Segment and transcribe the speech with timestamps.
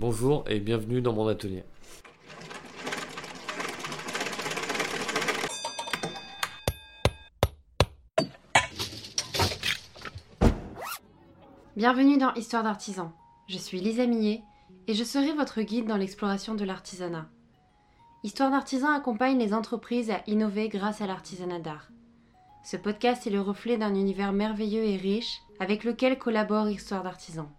[0.00, 1.64] Bonjour et bienvenue dans mon atelier.
[11.76, 13.12] Bienvenue dans Histoire d'artisan.
[13.48, 14.42] Je suis Lisa Millet
[14.86, 17.28] et je serai votre guide dans l'exploration de l'artisanat.
[18.22, 21.88] Histoire d'artisan accompagne les entreprises à innover grâce à l'artisanat d'art.
[22.62, 27.50] Ce podcast est le reflet d'un univers merveilleux et riche avec lequel collabore Histoire d'artisan.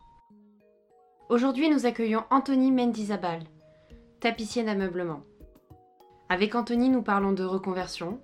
[1.30, 3.44] Aujourd'hui, nous accueillons Anthony Mendizabal,
[4.20, 5.22] tapissier d'ameublement.
[6.28, 8.20] Avec Anthony, nous parlons de reconversion,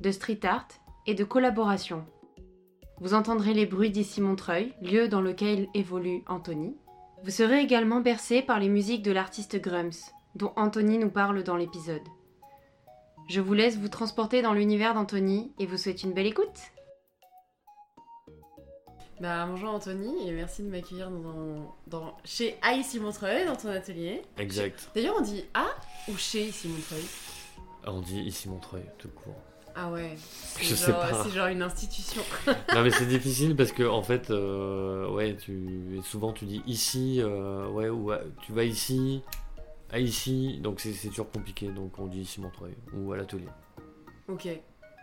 [0.00, 0.68] de street art
[1.06, 2.06] et de collaboration.
[2.98, 6.74] Vous entendrez les bruits d'ici Montreuil, lieu dans lequel évolue Anthony.
[7.22, 11.56] Vous serez également bercé par les musiques de l'artiste Grums, dont Anthony nous parle dans
[11.56, 12.08] l'épisode.
[13.28, 16.72] Je vous laisse vous transporter dans l'univers d'Anthony et vous souhaite une belle écoute.
[19.20, 23.70] Bah, bonjour Anthony et merci de m'accueillir dans, dans- chez A ici Montreuil, dans ton
[23.70, 24.22] atelier.
[24.36, 24.90] Exact.
[24.94, 25.66] D'ailleurs, on dit A
[26.08, 27.04] ou chez ici Montreuil
[27.86, 29.34] On dit ici Montreuil, tout court.
[29.74, 30.16] Ah ouais,
[30.60, 31.22] Je sais genre, pas.
[31.24, 32.22] c'est genre une institution.
[32.74, 37.20] non mais c'est difficile parce que en fait, euh, ouais, tu souvent tu dis ici,
[37.20, 38.10] euh, ouais, ou
[38.42, 39.22] tu vas ici,
[39.92, 41.68] à ici, donc c'est c'est toujours compliqué.
[41.68, 43.48] Donc on dit ici Montreuil ou à l'atelier.
[44.28, 44.48] ok.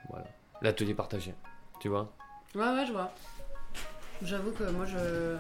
[0.10, 0.26] Voilà,
[0.62, 1.36] l'atelier partagé.
[1.80, 2.12] Tu vois?
[2.56, 3.12] Ouais, ouais, je vois.
[4.24, 5.38] J'avoue que moi, je.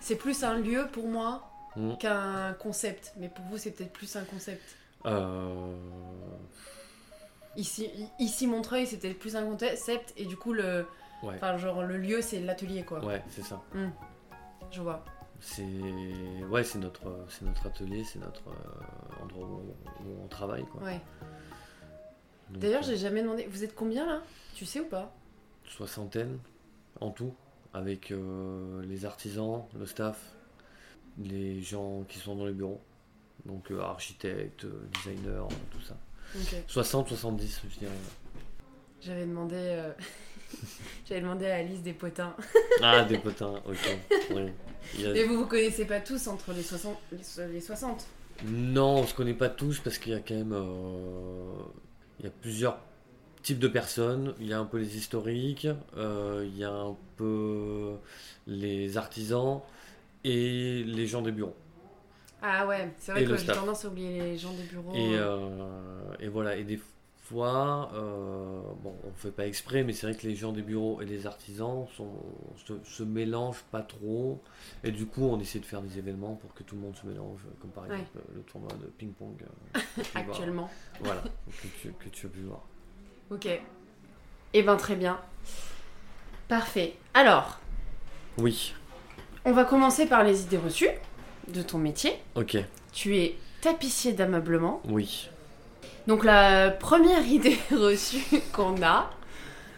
[0.00, 1.46] C'est plus un lieu pour moi
[1.76, 1.96] Mm.
[1.98, 3.12] qu'un concept.
[3.16, 4.62] Mais pour vous, c'est peut-être plus un concept.
[5.06, 5.74] Euh,
[7.56, 10.12] Ici, Montreuil, c'est peut-être plus un concept.
[10.16, 10.86] Et du coup, le.
[11.22, 11.34] Ouais.
[11.34, 13.04] Enfin, genre, le lieu, c'est l'atelier, quoi.
[13.04, 13.60] Ouais, c'est ça.
[14.70, 15.04] Je vois.
[15.42, 15.64] C'est
[16.50, 20.82] ouais, c'est notre, c'est notre atelier, c'est notre euh, endroit où, où on travaille quoi.
[20.82, 21.00] Ouais.
[22.50, 23.46] D'ailleurs, euh, j'ai jamais demandé.
[23.50, 24.20] Vous êtes combien là?
[24.54, 25.10] Tu sais ou pas?
[25.64, 26.38] Soixantaine
[27.00, 27.32] en tout,
[27.72, 30.20] avec euh, les artisans, le staff,
[31.18, 32.80] les gens qui sont dans les bureaux,
[33.46, 35.96] donc euh, architectes, euh, designers, tout ça.
[36.36, 36.62] Ok.
[36.68, 37.92] 60-70, je dirais.
[39.00, 39.56] J'avais demandé.
[39.56, 39.92] euh,
[41.08, 42.34] J'avais demandé à Alice des potins.
[42.82, 43.98] Ah, des potins, ok.
[44.30, 45.04] oui.
[45.04, 46.96] A- Mais vous vous connaissez pas tous entre les 60.
[47.12, 48.06] Les les 60
[48.46, 50.54] Non, on se connaît pas tous parce qu'il y a quand même
[52.18, 52.78] il y a plusieurs
[53.42, 54.34] types de personnes.
[54.40, 57.94] Il y a un peu les historiques, euh, il y a un peu
[58.46, 59.60] les artisans
[60.24, 61.54] et les gens des bureaux.
[62.42, 64.94] Ah ouais, c'est vrai Et que j'ai tendance à oublier les gens des bureaux.
[64.94, 65.38] Et, euh,
[66.20, 66.80] et voilà, et des
[67.24, 71.00] fois, euh, bon, on fait pas exprès, mais c'est vrai que les gens des bureaux
[71.02, 72.10] et les artisans sont,
[72.66, 74.40] se, se mélangent pas trop.
[74.84, 77.06] Et du coup, on essaie de faire des événements pour que tout le monde se
[77.06, 78.00] mélange, comme par Ouais.
[78.00, 79.36] exemple le tournoi de ping-pong.
[80.14, 80.70] Actuellement.
[81.00, 82.64] Voilà, que tu, que tu as pu voir.
[83.30, 83.48] Ok.
[84.52, 85.18] Eh ben très bien.
[86.48, 86.94] Parfait.
[87.14, 87.58] Alors,
[88.38, 88.74] Oui,
[89.44, 90.88] on va commencer par les idées reçues
[91.48, 92.14] de ton métier.
[92.34, 92.56] ok,
[92.92, 94.80] Tu es tapissier d'ameublement.
[94.88, 95.28] oui.
[96.06, 99.10] Donc la première idée reçue qu'on a,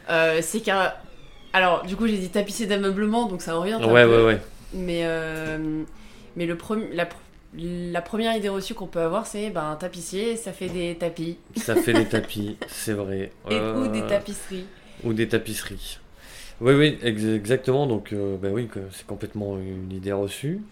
[0.09, 0.93] euh, c'est qu'un...
[1.53, 4.19] Alors, du coup, j'ai dit tapissier d'ameublement, donc ça un Ouais, peu.
[4.23, 4.41] ouais, ouais.
[4.73, 5.83] Mais, euh,
[6.37, 7.13] mais le premi- la, pr-
[7.55, 11.39] la première idée reçue qu'on peut avoir, c'est ben, un tapissier, ça fait des tapis.
[11.57, 13.33] Ça fait des tapis, c'est vrai.
[13.51, 14.67] Et, Euh, Ou des tapisseries.
[15.05, 15.99] Ou des tapisseries.
[16.61, 17.87] Oui, oui, ex- exactement.
[17.87, 20.63] Donc, euh, bah oui, c'est complètement une idée reçue.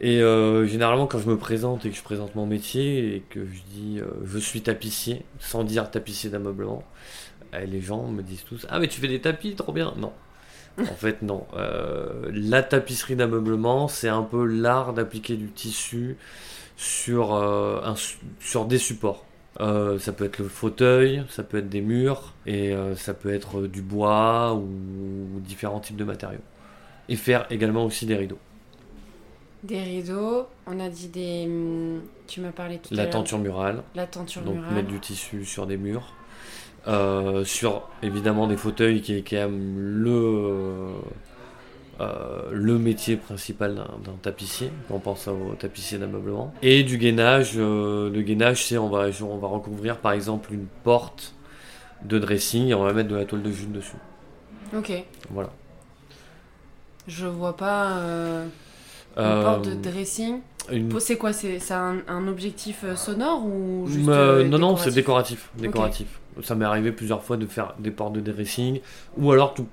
[0.00, 3.46] Et euh, généralement, quand je me présente et que je présente mon métier et que
[3.46, 6.84] je dis euh, je suis tapissier, sans dire tapissier d'ameublement,
[7.54, 9.94] eh, les gens me disent tous Ah, mais tu fais des tapis, trop bien.
[9.96, 10.12] Non.
[10.80, 11.46] En fait, non.
[11.56, 16.16] Euh, la tapisserie d'ameublement, c'est un peu l'art d'appliquer du tissu
[16.76, 17.94] sur, euh, un
[18.40, 19.24] sur des supports.
[19.60, 23.62] Euh, ça peut être le fauteuil, ça peut être des murs, et ça peut être
[23.62, 24.60] du bois ou,
[25.36, 26.40] ou différents types de matériaux.
[27.08, 28.38] Et faire également aussi des rideaux.
[29.62, 31.44] Des rideaux, on a dit des...
[31.46, 33.12] hum, Tu m'as parlé tout à La l'heure.
[33.12, 34.74] tenture murale, La tenture donc murale.
[34.74, 36.12] mettre du tissu sur des murs.
[36.88, 40.88] Euh, sur évidemment des fauteuils qui est quand même le,
[42.00, 46.52] euh, le métier principal d'un tapissier, quand on pense au tapissier d'ameublement.
[46.62, 50.66] Et du gainage, euh, le gainage c'est on va, on va recouvrir par exemple une
[50.82, 51.34] porte
[52.04, 53.96] de dressing et on va mettre de la toile de jute dessus.
[54.76, 54.92] Ok.
[55.30, 55.50] Voilà.
[57.06, 57.98] Je vois pas...
[57.98, 58.44] euh,
[59.16, 60.40] Une Euh, porte de dressing.
[60.70, 64.92] Une- C'est quoi C'est un, un objectif euh, sonore ou juste Euh, non, non, c'est
[64.92, 66.20] décoratif décoratif.
[66.42, 68.80] Ça m'est arrivé plusieurs fois de faire des portes de dressing
[69.18, 69.66] ou alors tout,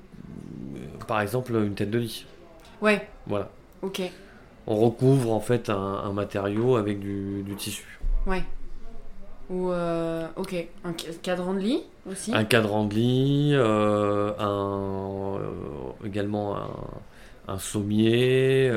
[1.08, 2.26] par exemple une tête de lit.
[2.82, 3.50] Ouais, Voilà.
[3.82, 4.02] ok.
[4.68, 8.00] On recouvre en fait un, un matériau avec du, du tissu.
[8.28, 8.44] Ouais.
[9.50, 10.54] Ou, euh, ok.
[10.86, 15.40] Un ca- cadran de lit aussi Un cadran de lit, euh, un,
[16.06, 16.56] également
[17.48, 18.70] un, sommier,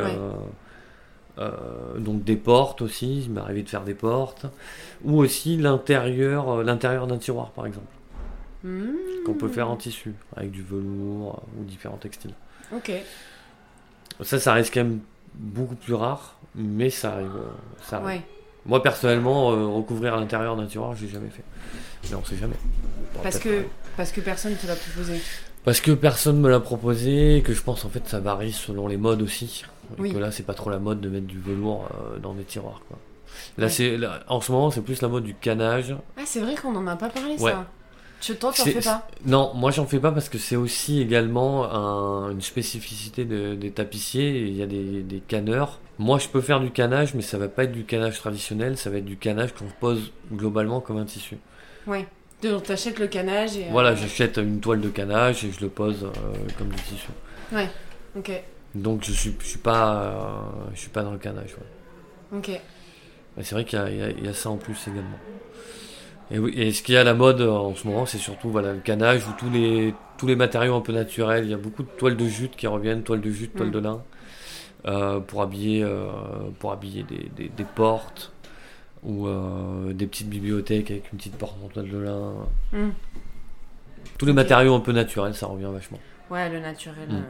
[1.38, 4.46] Euh, donc des portes aussi, il m'est arrivé de faire des portes.
[5.05, 7.87] Ou aussi l'intérieur euh, l'intérieur d'un tiroir par exemple,
[8.64, 8.93] Hmm.
[9.26, 12.34] qu'on peut faire en tissu, avec du velours euh, ou différents textiles.
[12.73, 12.93] Ok.
[14.20, 15.00] Ça, ça reste quand même
[15.34, 17.31] beaucoup plus rare, mais ça arrive.
[17.82, 18.06] ça arrive.
[18.06, 18.23] Ouais.
[18.64, 21.43] Moi personnellement, recouvrir l'intérieur d'un tiroir, j'ai jamais fait.
[22.08, 22.55] Mais on sait jamais.
[23.20, 23.64] Parce que,
[23.96, 25.20] parce que personne te l'a proposé.
[25.64, 28.87] Parce que personne me l'a proposé, et que je pense en fait ça varie selon
[28.87, 29.64] les modes aussi.
[29.99, 30.12] Et Oui.
[30.12, 32.81] que là c'est pas trop la mode de mettre du velours euh, dans des tiroirs
[32.89, 32.99] quoi.
[33.59, 33.71] Là Ouais.
[33.71, 35.94] c'est là, en ce moment c'est plus la mode du canage.
[36.17, 37.50] Ah, c'est vrai qu'on en a pas parlé, Ouais.
[37.53, 37.67] ça.
[38.21, 41.65] Tu toi, t'en fais pas Non, moi j'en fais pas parce que c'est aussi également
[41.73, 44.43] un- une spécificité de- des tapissiers.
[44.43, 45.81] Il y a des, des canneurs.
[45.99, 48.91] Moi je peux faire du canage, mais ça va pas être du canage traditionnel, ça
[48.91, 51.37] va être du canage qu'on pose globalement comme un tissu.
[51.88, 52.06] Ouais.
[52.45, 53.65] Donc, t'achètes le canage et.
[53.67, 56.09] euh, Voilà, j'achète une toile de canage et je le pose euh,
[56.59, 57.06] comme du tissu.
[58.17, 58.31] Ok.
[58.75, 60.41] Donc je suis, je suis pas, euh,
[60.75, 61.55] je suis pas dans le canage.
[61.57, 62.39] ouais.
[62.39, 62.61] Ok.
[63.37, 65.19] Mais c'est vrai qu'il y, a- y y ça en plus également.
[66.31, 68.51] Et, oui, et ce qui est à la mode euh, en ce moment, c'est surtout
[68.51, 71.45] voilà, le canage ou tous les, tous les matériaux un peu naturels.
[71.45, 73.73] Il y a beaucoup de toiles de jute qui reviennent, toiles de jute, toiles Mm.
[73.73, 74.03] de lin,
[74.87, 76.07] euh, pour habiller, euh,
[76.59, 78.33] pour habiller des, des- des portes
[79.03, 82.33] ou euh, des petites bibliothèques avec une petite porte en toile de lin.
[82.73, 82.91] Hmm.
[84.17, 85.99] Tous les matériaux un peu naturels, ça revient vachement.
[86.31, 87.25] Ouais, le naturel Mm.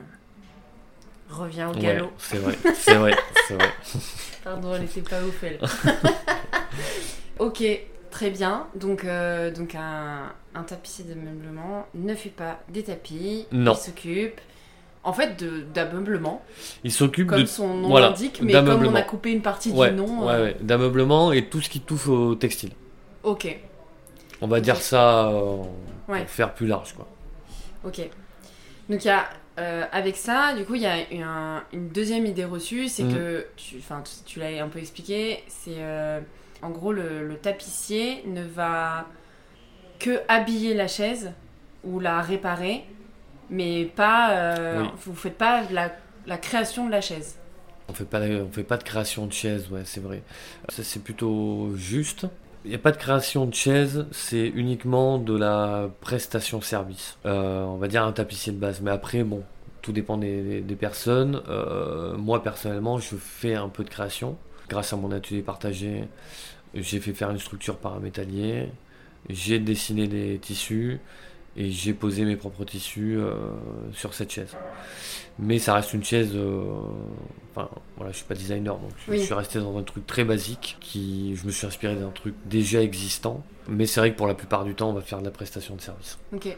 [1.32, 2.10] Revient au Ouais, galop.
[2.18, 3.14] c'est vrai, c'est vrai,
[3.48, 3.70] c'est vrai.
[4.44, 5.58] Pardon, elle était pas ouf, elle.
[7.38, 7.62] ok,
[8.10, 8.66] très bien.
[8.74, 13.46] Donc, euh, donc un, un tapissier d'ameublement ne fait pas des tapis.
[13.52, 13.72] Non.
[13.72, 14.40] Il s'occupe,
[15.04, 15.42] en fait,
[15.72, 16.42] d'ameublement,
[16.84, 19.70] Il s'occupe comme de son nom voilà, l'indique, mais comme on a coupé une partie
[19.70, 20.26] ouais, du nom.
[20.26, 22.70] ouais, euh, ouais, d'ameublement et tout ce qui touche au textile.
[23.22, 23.56] Ok,
[24.40, 25.56] On va dire ça euh,
[26.08, 26.22] Ouais.
[26.22, 27.06] pour faire plus large quoi.
[27.84, 28.00] ok.
[28.88, 29.24] Donc, il y a.
[29.58, 30.96] euh, avec ça, du coup, il y a
[31.26, 33.12] un- une deuxième idée reçue, c'est Mhm.
[33.14, 36.20] que, tu, enfin, tu, tu l'as un peu expliqué, c'est euh,
[36.62, 39.06] en gros le, le tapissier ne va
[39.98, 41.32] que habiller la chaise
[41.84, 42.84] ou la réparer,
[43.50, 44.88] mais pas, euh, Oui.
[45.04, 45.92] vous faites pas la,
[46.26, 47.36] la création de la chaise.
[47.88, 50.22] On fait pas on fait pas de création de chaise, ouais, c'est vrai.
[50.70, 52.26] Ça c'est plutôt juste.
[52.64, 57.18] Il n'y a pas de création de chaise, c'est uniquement de la prestation service.
[57.26, 58.80] Euh, on va dire un tapissier de base.
[58.80, 59.42] Mais après, bon,
[59.82, 61.42] tout dépend des, personnes.
[61.48, 64.36] Euh, moi personnellement, je fais un peu de création.
[64.68, 66.08] Grâce à mon atelier partagé,
[66.74, 68.68] j'ai fait faire une structure par métallier.
[69.28, 71.00] J'ai dessiné des tissus
[71.56, 73.34] et j'ai posé mes propres tissus euh,
[73.92, 74.56] sur cette chaise.
[75.38, 76.32] Mais ça reste une chaise.
[76.34, 76.62] euh,
[77.54, 80.78] Enfin, voilà, je suis pas designer, donc je suis resté dans un truc très basique.
[80.80, 83.42] Qui, je me suis inspiré d'un truc déjà existant.
[83.68, 85.76] Mais c'est vrai que pour la plupart du temps, on va faire de la prestation
[85.76, 86.56] de service Ok.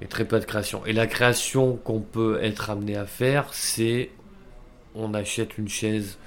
[0.00, 0.84] et très peu de création.
[0.86, 4.10] Et la création qu'on peut être amené à faire, c'est
[4.96, 6.18] on achète une chaise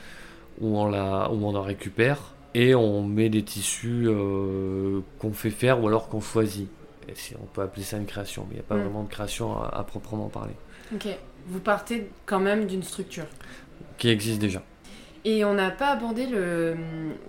[0.62, 5.50] ou on la, ou on en récupère et on met des tissus euh, qu'on fait
[5.52, 6.70] faire ou alors qu'on choisit.
[7.16, 8.82] Si on peut appeler ça une création, mais il n'y a pas Mm.
[8.84, 10.54] vraiment de création à, à proprement parler,
[10.94, 11.08] Ok.
[11.48, 13.26] Vous partez quand même d'une structure.
[13.98, 14.62] qui existe déjà.
[15.26, 16.76] Et on n'a pas abordé le.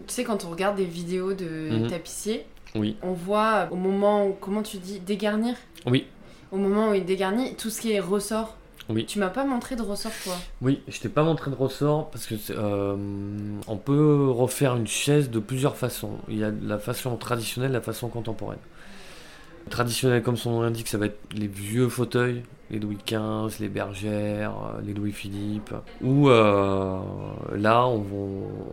[0.06, 1.88] Tu sais, quand on regarde des vidéos de Mhm.
[1.88, 2.46] tapissiers,
[2.76, 5.56] Oui, on voit au moment où, comment tu dis, dégarnir?
[5.86, 6.06] Oui,
[6.52, 8.56] Au moment où il dégarnit, tout ce qui est ressort.
[8.88, 9.06] Oui.
[9.06, 10.34] Tu m'as pas montré de ressort, toi?
[10.62, 10.82] Oui.
[10.88, 12.96] Je t'ai pas montré de ressort parce que euh,
[13.68, 16.18] on peut refaire une chaise de plusieurs façons.
[16.28, 18.58] Il y a la façon traditionnelle, la façon contemporaine.
[19.68, 23.68] Traditionnel, comme son nom l'indique, ça va être les vieux fauteuils, les Louis XV, les
[23.68, 25.74] Bergères, euh, les Louis-Philippe.
[26.02, 27.00] Ou euh,
[27.54, 28.04] là, on,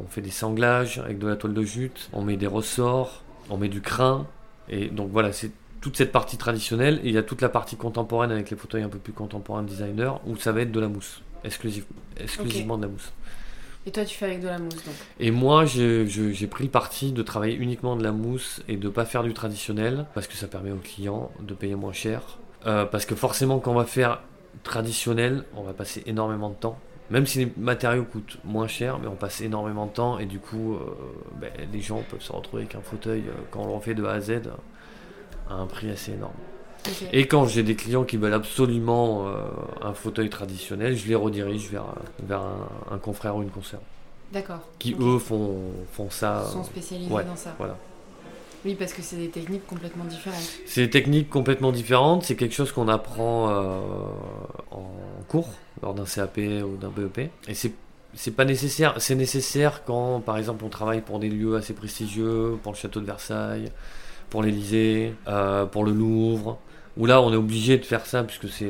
[0.01, 3.57] on fait des sanglages avec de la toile de jute, on met des ressorts, on
[3.57, 4.25] met du crin.
[4.69, 5.51] Et donc voilà, c'est
[5.81, 6.99] toute cette partie traditionnelle.
[7.03, 9.63] Et il y a toute la partie contemporaine avec les fauteuils un peu plus contemporains
[9.63, 13.11] de designer, où ça va être de la mousse, exclusivement de la mousse.
[13.87, 14.95] Et toi, tu fais avec de la mousse, donc.
[15.17, 19.23] Et moi, j'ai pris parti de travailler uniquement de la mousse et de pas faire
[19.23, 22.37] du traditionnel, parce que ça permet aux clients de payer moins cher.
[22.65, 24.19] Euh, parce que forcément, quand on va faire
[24.63, 26.77] traditionnel, on va passer énormément de temps.
[27.11, 30.39] Même si les matériaux coûtent moins cher, mais on passe énormément de temps et du
[30.39, 30.79] coup, euh,
[31.39, 34.03] ben, les gens peuvent se retrouver avec un fauteuil euh, quand on le refait de
[34.03, 34.41] A à Z
[35.49, 36.33] à un prix assez énorme.
[37.13, 39.33] Et quand j'ai des clients qui veulent absolument euh,
[39.81, 41.85] un fauteuil traditionnel, je les redirige vers,
[42.23, 43.81] vers un, un confrère ou une consoeur
[44.31, 44.59] D'accord.
[44.79, 45.57] qui eux font,
[45.91, 46.43] font ça.
[46.47, 47.55] Ils sont euh, spécialisés ouais, dans ça.
[47.57, 47.77] Voilà.
[48.65, 50.43] Oui, parce que c'est des techniques complètement différentes.
[50.65, 53.79] C'est des techniques complètement différentes, c'est quelque chose qu'on apprend euh,
[54.71, 54.89] en
[55.27, 55.49] cours,
[55.81, 57.29] lors d'un CAP ou d'un BEP.
[57.47, 57.73] Et c'est
[58.13, 62.57] c'est pas nécessaire, c'est nécessaire quand par exemple on travaille pour des lieux assez prestigieux,
[62.63, 63.71] pour le château de Versailles,
[64.29, 66.57] pour l'Elysée, euh, pour le Louvre,
[66.97, 68.69] où là on est obligé de faire ça puisque c'est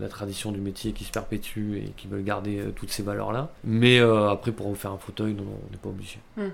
[0.00, 3.32] la tradition du métier qui se perpétue et qui veut garder euh, toutes ces valeurs
[3.32, 3.50] là.
[3.64, 6.18] Mais euh, après pour refaire un fauteuil, non, on n'est pas obligé.
[6.36, 6.50] Hmm.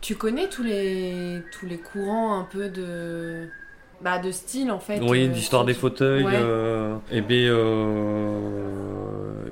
[0.00, 3.48] Tu connais tous les tous les courants un peu de
[4.00, 5.00] bah, de style en fait.
[5.00, 6.24] Oui, l'histoire des fauteuils.
[6.24, 7.52] et eh bien,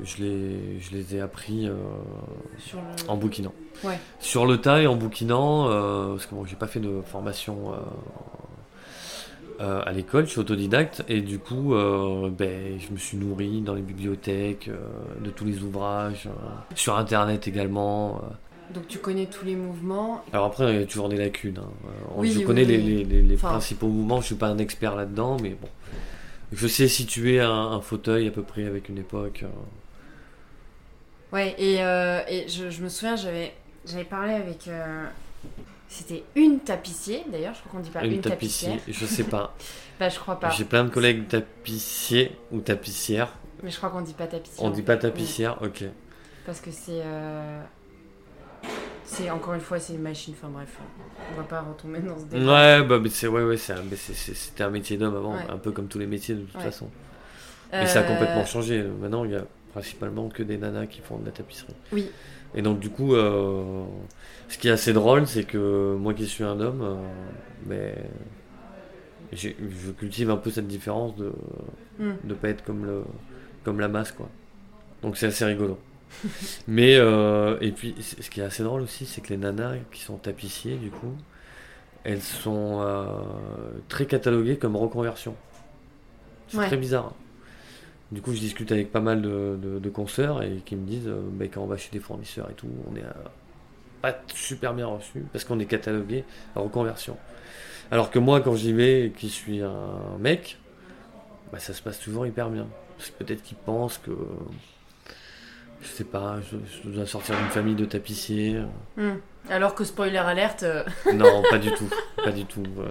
[0.04, 1.68] je les je les ai appris
[3.08, 3.52] en bouquinant.
[4.20, 7.72] Sur le tas et en bouquinant, euh, parce que bon, j'ai pas fait de formation
[9.60, 13.60] euh, euh, à l'école, je suis autodidacte et du coup, ben, je me suis nourri
[13.60, 14.70] dans les bibliothèques,
[15.20, 16.28] de tous les ouvrages,
[16.74, 18.20] sur internet également.
[18.74, 20.24] Donc tu connais tous les mouvements.
[20.32, 21.58] Alors après, il y a toujours des lacunes.
[21.58, 22.22] Hein.
[22.22, 25.68] je connais les, principaux mouvements, je suis pas un expert là-dedans, mais bon.
[26.52, 29.44] Je sais situer un, un, fauteuil à peu près avec une époque.
[31.32, 33.52] Ouais, et, et je, je, me souviens, j'avais
[33.84, 34.68] j'avais parlé avec.
[35.88, 38.78] C'était une tapissier, d'ailleurs, je crois qu'on dit pas une, une tapissière.
[38.88, 39.54] Je sais pas.
[40.00, 40.50] bah, je crois pas.
[40.50, 43.32] J'ai plein de collègues tapissiers ou tapissières.
[43.62, 44.66] Mais je crois qu'on dit pas tapissière.
[44.66, 45.84] On dit pas tapissière, ok.
[46.44, 47.02] Parce que c'est.
[47.04, 47.62] Euh,
[49.04, 50.34] c'est encore une fois, c'est une machine.
[50.36, 50.76] Enfin bref,
[51.32, 52.80] on va pas retomber dans ce débat.
[52.80, 55.98] Ouais, bah, mais c'est ouais, ouais, c'était un, métier d'homme avant, un peu comme tous
[55.98, 56.90] les métiers de toute façon.
[57.72, 58.82] Mais ça a complètement euh, changé.
[58.82, 61.74] Maintenant, il y a principalement que des nanas qui font de la tapisserie.
[61.92, 62.10] Oui.
[62.54, 63.84] Et donc du coup, euh,
[64.48, 66.94] ce qui est assez drôle, c'est que moi qui suis un homme, euh,
[67.66, 67.94] mais
[69.32, 69.50] je
[69.92, 71.32] cultive un peu cette différence de
[71.98, 72.36] ne hmm.
[72.40, 73.02] pas être comme, le,
[73.64, 74.28] comme la masse, quoi.
[75.02, 75.78] Donc c'est assez rigolo.
[76.68, 80.00] mais euh, et puis ce qui est assez drôle aussi, c'est que les nanas qui
[80.00, 81.14] sont tapissiers, du coup,
[82.04, 82.86] elles sont
[83.88, 85.34] très cataloguées comme reconversion.
[86.48, 87.12] C'est très bizarre.
[88.12, 91.20] Du coup, je discute avec pas mal de, de, consoeurs et qui me disent euh,
[91.32, 93.02] bah, quand on va chez des fournisseurs et tout, on est
[94.00, 97.16] pas super bien reçu parce qu'on est catalogué en reconversion.
[97.90, 100.58] Alors que moi, quand j'y vais et qui suis un mec,
[101.52, 102.66] bah, ça se passe toujours hyper bien.
[102.98, 104.12] Que peut-être qu'ils pensent que
[105.82, 106.36] je sais pas,
[106.84, 108.60] je, dois sortir d'une famille de tapissiers.
[108.96, 109.16] Hmm.
[109.50, 110.62] Alors que spoiler alerte.
[110.62, 112.64] Euh, non, pas du tout, pas du tout.
[112.78, 112.88] Euh.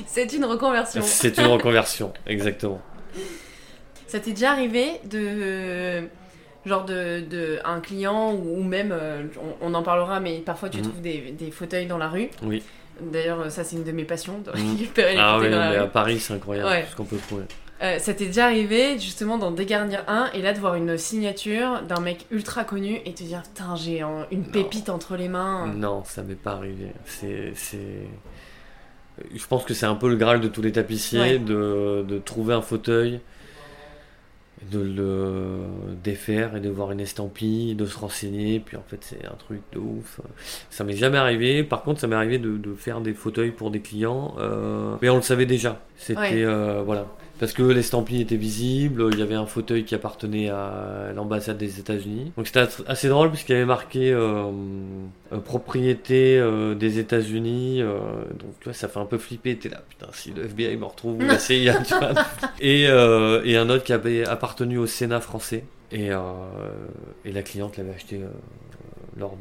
[0.06, 1.02] C'est une reconversion.
[1.02, 2.82] C'est une reconversion, exactement.
[4.12, 6.06] Ça t'est déjà arrivé de
[6.66, 9.22] genre de, un client ou, même euh,
[9.62, 10.84] on, en parlera mais parfois tu mhm.
[10.84, 12.28] trouves des, fauteuils dans la rue.
[12.42, 12.62] Oui.
[13.00, 14.72] D'ailleurs ça c'est une de mes passions de mhm.
[14.72, 17.44] récupérer les ah fauteuils oui, dans mais à Paris c'est incroyable ce qu'on peut trouver.
[17.82, 21.80] Euh, ça t'est déjà arrivé justement d'en dégarnir un et là de voir une signature
[21.80, 25.68] d'un mec ultra connu et te dire putain j'ai une pépite entre les mains.
[25.68, 26.88] Non ça m'est pas arrivé.
[27.06, 27.54] C'est
[29.34, 32.52] je pense que c'est un peu le graal de tous les tapissiers de, de trouver
[32.52, 33.18] un fauteuil
[34.70, 35.58] de le
[36.02, 39.60] défaire et de voir une estampille, de se renseigner, puis en fait c'est un truc
[39.72, 40.20] de ouf.
[40.70, 41.64] Ça m'est jamais arrivé.
[41.64, 45.08] Par contre, ça m'est arrivé de, de, faire des fauteuils pour des clients, euh, mais
[45.08, 45.80] on le savait déjà.
[45.96, 47.06] C'était euh, voilà,
[47.38, 51.80] parce que l'estampille était visible, il y avait un fauteuil qui appartenait à l'ambassade des
[51.80, 52.32] États-Unis.
[52.36, 54.50] Donc c'était assez drôle parce qu'il y avait marqué euh,
[55.32, 57.80] euh, propriété euh, des États-Unis.
[57.80, 59.56] donc tu vois, ça fait un peu flipper.
[59.56, 62.12] T'es là, putain, si le FBI me retrouve ou la CIA, tu vois.
[62.60, 65.64] Et, et un autre qui avait appartenu au Sénat français.
[65.90, 66.10] Et,
[67.24, 68.20] et la cliente l'avait acheté
[69.18, 69.36] lors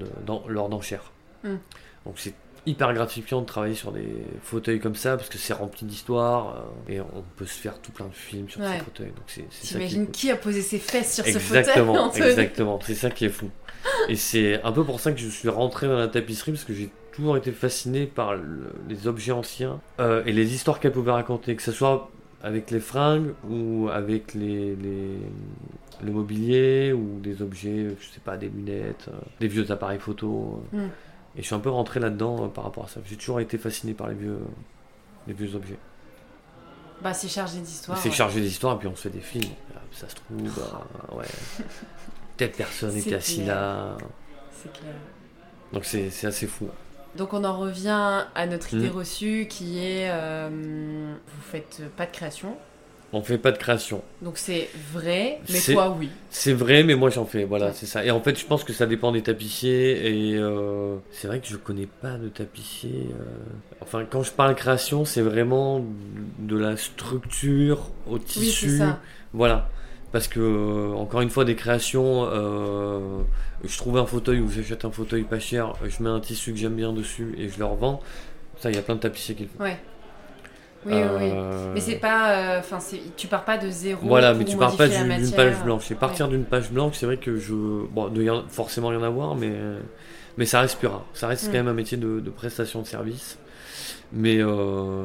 [0.69, 1.12] d'enchères.
[1.43, 1.60] De, hmm.
[2.05, 2.33] Donc c'est
[2.65, 4.07] hyper gratifiant de travailler sur des
[4.43, 7.91] fauteuils comme ça parce que c'est rempli d'histoire euh, et on peut se faire tout
[7.91, 9.07] plein de films sur ces fauteuils.
[9.07, 11.63] Donc c'est, T'imagines qui, a posé ses fesses sur ce fauteuil
[12.29, 13.49] Exactement, c'est ça qui est fou.
[14.09, 16.73] et c'est un peu pour ça que je suis rentré dans la tapisserie parce que
[16.73, 18.35] j'ai toujours été fasciné par
[18.87, 22.09] les objets anciens euh, et les histoires qu'elles pouvaient raconter, que ce soit
[22.43, 24.75] avec les fringues ou avec les,
[26.03, 30.63] le mobilier ou des objets, je sais pas, des lunettes, euh, des vieux appareils photo.
[30.71, 30.87] Hmm.
[31.35, 33.00] Et je suis un peu rentré là-dedans euh, par rapport à ça.
[33.05, 34.39] J'ai toujours été fasciné par les vieux,
[35.27, 35.79] les vieux objets.
[37.01, 37.97] Bah, c'est chargé d'histoire.
[37.97, 39.51] C'est chargé d'histoire, et puis on se fait des films.
[39.91, 40.85] Ça se trouve, bah,
[41.15, 41.25] ouais.
[42.38, 43.97] Telle personne était assis là.
[44.51, 44.93] C'est clair.
[45.73, 46.67] Donc c'est assez fou.
[47.15, 48.95] Donc on en revient à notre idée hmm.
[48.95, 52.55] reçue qui est euh, vous faites pas de création,
[53.13, 54.01] on fait pas de création.
[54.21, 56.09] Donc c'est vrai, mais toi oui.
[56.29, 58.05] C'est vrai, mais moi j'en fais, voilà, c'est ça.
[58.05, 60.31] Et en fait, je pense que ça dépend des tapissiers.
[60.31, 63.09] Et euh, c'est vrai que je connais pas de tapissier.
[63.11, 63.23] Euh.
[63.81, 65.83] Enfin, quand je parle création, c'est vraiment
[66.39, 68.81] de la structure au tissu.
[68.81, 68.87] Oui,
[69.33, 69.69] voilà.
[70.11, 72.29] Parce que, euh, encore une fois, des créations,
[73.63, 76.57] je trouve un fauteuil ou j'achète un fauteuil pas cher, je mets un tissu que
[76.57, 78.01] j'aime bien dessus et je le revends.
[78.57, 79.63] Ça, il y a plein de tapissiers qui le font.
[79.63, 79.79] Ouais.
[80.85, 82.31] Oui, oui, euh, Mais c'est pas.
[82.31, 82.79] Euh, enfin,
[83.15, 84.00] tu pars pas de zéro.
[84.07, 85.91] Voilà, mais tu pars pas d'une page blanche.
[85.91, 87.53] Et partir d'une page blanche, c'est vrai que je.
[87.53, 89.53] Bon, il doit forcément rien avoir, mais,
[90.38, 91.03] mais ça reste pur.
[91.13, 91.53] Ça reste quand mm.
[91.53, 93.38] même un métier de, prestation de service.
[94.11, 94.38] Mais.
[94.39, 95.03] Euh,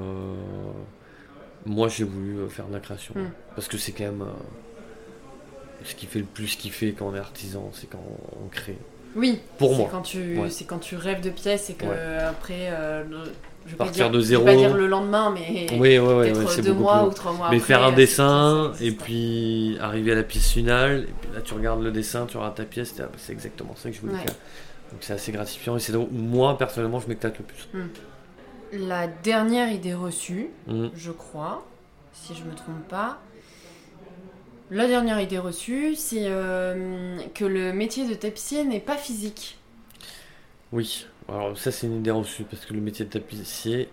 [1.66, 3.14] moi j'ai voulu faire de la création.
[3.14, 3.30] Mm.
[3.54, 7.18] Parce que c'est quand même euh, ce qui fait le plus kiffer quand on est
[7.18, 8.02] artisan, c'est quand
[8.44, 8.78] on crée.
[9.14, 9.40] Oui.
[9.58, 9.88] Pour c'est moi.
[9.90, 10.50] Quand tu, Ouais.
[10.50, 12.18] C'est quand tu rêves de pièces et que Ouais.
[12.18, 13.32] après, euh, le-
[13.66, 14.44] je vais pas Partir dire- de je vais zéro.
[14.44, 17.32] pas dire le lendemain, mais Oui, ouais, ouais, ouais, c'est deux mois plus ou trois
[17.32, 17.66] mois Mais après.
[17.66, 21.82] faire un dessin et puis arriver à la pièce finale, et puis là tu regardes
[21.82, 24.34] le dessin, tu regardes ta pièce, ah, bah, c'est exactement ça que je voulais faire.
[24.92, 27.68] Donc c'est assez gratifiant et c'est où moi personnellement je m'éclate le plus.
[28.72, 30.90] La dernière idée reçue, Mhm.
[30.96, 31.64] je crois,
[32.12, 33.18] si je me trompe pas.
[34.70, 39.58] La dernière idée reçue, c'est euh, que le métier de tapissier n'est pas physique.
[40.72, 43.88] Oui, alors ça c'est une idée reçue parce que le métier de tapissier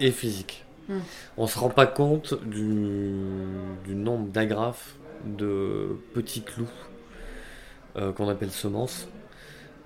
[0.00, 0.64] est physique.
[0.88, 0.98] Hmm.
[1.38, 3.12] On se rend pas compte du,
[3.84, 6.68] du nombre d'agrafes de petits clous
[7.96, 9.08] euh, qu'on appelle semences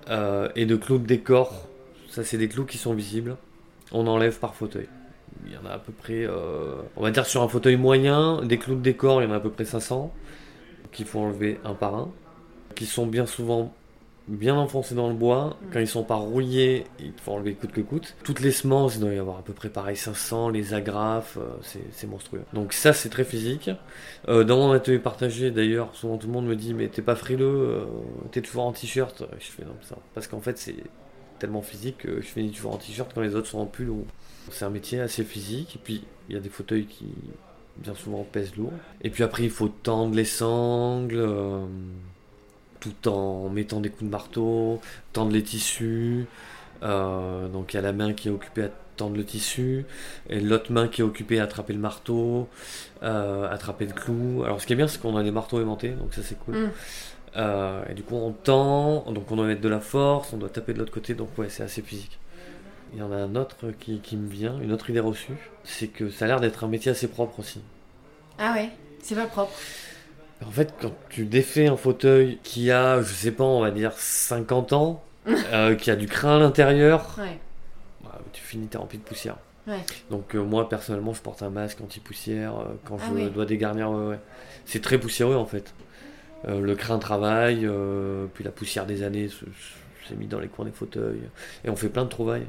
[0.09, 1.67] euh, et de clous de décor.
[2.09, 3.37] Ça c'est des clous qui sont visibles.
[3.91, 4.87] On enlève par fauteuil.
[5.45, 8.43] Il y en a à peu près, euh, on va dire sur un fauteuil moyen,
[8.43, 10.13] des clous de décor, il y en a à peu près 500
[10.91, 12.11] qu'il faut enlever un par un,
[12.75, 13.73] qui sont bien souvent
[14.29, 15.57] bien enfoncés dans le bois.
[15.61, 15.65] Mm.
[15.73, 18.15] Quand ils sont pas rouillés, il faut enlever coûte que coûte.
[18.23, 21.49] Toutes les semences, il doit y avoir à peu près pareil 500, les agrafes, euh,
[21.61, 22.43] c'est c'est monstrueux.
[22.53, 23.69] Donc ça, c'est très physique.
[24.27, 27.15] Euh, dans mon atelier partagé, d'ailleurs, souvent tout le monde me dit, mais t'es pas
[27.15, 27.85] frileux, euh,
[28.31, 29.23] t'es toujours en t-shirt.
[29.39, 29.97] Je fais non, ça.
[30.13, 30.75] Parce qu'en fait, c'est
[31.39, 33.89] tellement physique que je finis toujours en t-shirt quand les autres sont en pull.
[33.89, 34.05] ou-
[34.51, 35.75] C'est un métier assez physique.
[35.75, 37.05] Et puis, il y a des fauteuils qui,
[37.77, 38.73] bien souvent, pèsent lourd.
[39.01, 41.23] Et puis après, il faut tendre les sangles.
[42.79, 44.81] Tout en mettant des coups de marteau,
[45.13, 46.25] tendre les tissus.
[46.83, 49.85] Euh, donc il y a la main qui est occupée à tendre le tissu,
[50.29, 52.49] et l'autre main qui est occupée à attraper le marteau,
[53.03, 54.43] euh, attraper le clou.
[54.43, 56.55] Alors ce qui est bien, c'est qu'on a des marteaux aimantés, donc ça c'est cool.
[56.55, 56.71] Mm.
[57.37, 60.49] Euh, et du coup on tend, donc on doit mettre de la force, on doit
[60.49, 62.19] taper de l'autre côté, donc ouais c'est assez physique.
[62.93, 65.87] Il y en a un autre qui, qui me vient, une autre idée reçue, c'est
[65.87, 67.61] que ça a l'air d'être un métier assez propre aussi.
[68.39, 68.69] Ah ouais,
[69.01, 69.53] c'est pas propre.
[70.45, 73.91] En fait, quand tu défais un fauteuil qui a, je sais pas, on va dire
[73.93, 77.37] 50 ans, euh, qui a du crin à l'intérieur, Ouais.
[78.03, 79.35] bah, tu finis, t'es rempli de poussière.
[79.67, 79.79] Ouais.
[80.09, 83.29] Donc euh, moi, personnellement, je porte un masque anti-poussière euh, quand Ah je oui.
[83.29, 83.91] dois dégarnir.
[83.91, 84.19] ouais, ouais.
[84.65, 85.73] C'est très poussiéreux en fait.
[86.47, 87.69] Euh, le crin travaille,
[88.33, 91.21] puis la poussière des années se- se- s'est mis dans les coins des fauteuils.
[91.65, 92.47] Et on fait plein de trouvailles.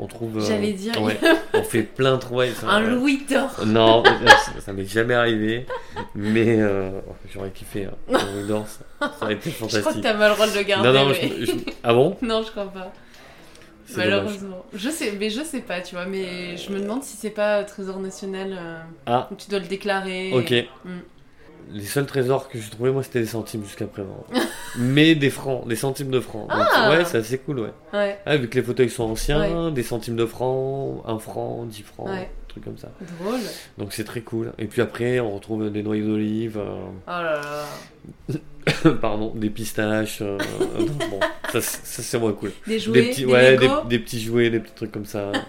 [0.00, 0.38] On trouve.
[0.38, 1.18] euh, J'allais dire, ouais,
[1.54, 2.52] on fait plein de trouvailles.
[2.66, 2.90] Un ouais.
[2.90, 3.50] Louis d'or.
[3.66, 4.02] Non,
[4.44, 5.66] ça, ça m'est jamais arrivé,
[6.14, 7.00] mais euh,
[7.32, 7.86] j'aurais kiffé.
[7.86, 7.94] Hein.
[8.08, 8.84] Le Louis d'or, ça,
[9.18, 10.02] ça aurait été Je crois que fantastique.
[10.04, 10.88] t'as mal le droit de le garder.
[10.88, 12.16] Non, non, mais- je- je- ah bon?
[12.22, 12.92] Non, je crois pas.
[13.90, 14.06] Dommage.
[14.10, 14.66] Malheureusement.
[14.74, 16.04] Je sais, mais je sais pas, tu vois.
[16.04, 19.66] Mais je me demande si c'est pas Trésor National euh, Ah, où tu dois le
[19.66, 20.30] déclarer.
[20.34, 20.52] ok.
[20.84, 20.98] Mm.
[21.70, 24.24] Les seuls trésors que j'ai trouvés, moi, c'était des centimes jusqu'à présent.
[24.78, 26.48] mais des francs, des centimes de francs.
[26.48, 26.90] Donc, Ah.
[26.90, 27.72] ouais, c'est assez cool, ouais.
[27.92, 31.82] Ouais, Ah, vu que les fauteuils sont anciens, des centimes de francs, un franc, dix
[31.82, 32.28] francs, Ouais.
[32.30, 32.88] un truc comme ça.
[33.20, 33.40] drôle.
[33.76, 34.52] Donc c'est très cool.
[34.58, 37.40] Et puis après, on retrouve des noyaux d'olive, euh, Oh là
[38.28, 38.34] là.
[39.00, 40.20] pardon, des pistaches.
[40.22, 40.38] euh,
[40.78, 41.20] donc bon,
[41.52, 42.52] ça, c'est- ça, c'est moins cool.
[42.66, 43.84] Des jouets, des petits, des ouais, des, Lego.
[43.88, 45.32] des petits jouets, des petits trucs comme ça.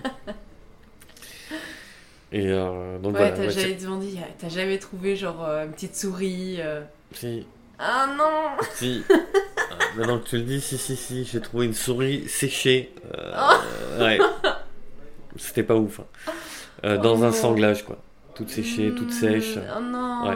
[2.32, 3.32] Et euh, donc Ouais, voilà.
[3.32, 6.58] t'as jamais demandé, t'as jamais trouvé genre euh, une petite souris.
[6.60, 6.82] euh.
[7.14, 7.46] si,
[7.80, 9.04] Ah non si.
[9.72, 12.92] Euh, Maintenant que tu le dis, si, si, si, j'ai trouvé une souris séchée.
[13.16, 14.00] Oh.
[14.02, 14.18] Ouais.
[15.38, 16.00] C'était pas ouf.
[16.00, 16.32] hein.
[16.84, 17.32] Oh dans un non.
[17.34, 17.98] sanglage, quoi.
[18.36, 19.56] Toute séchée, toute sèche.
[19.58, 20.36] Mm, Oh non Ouais.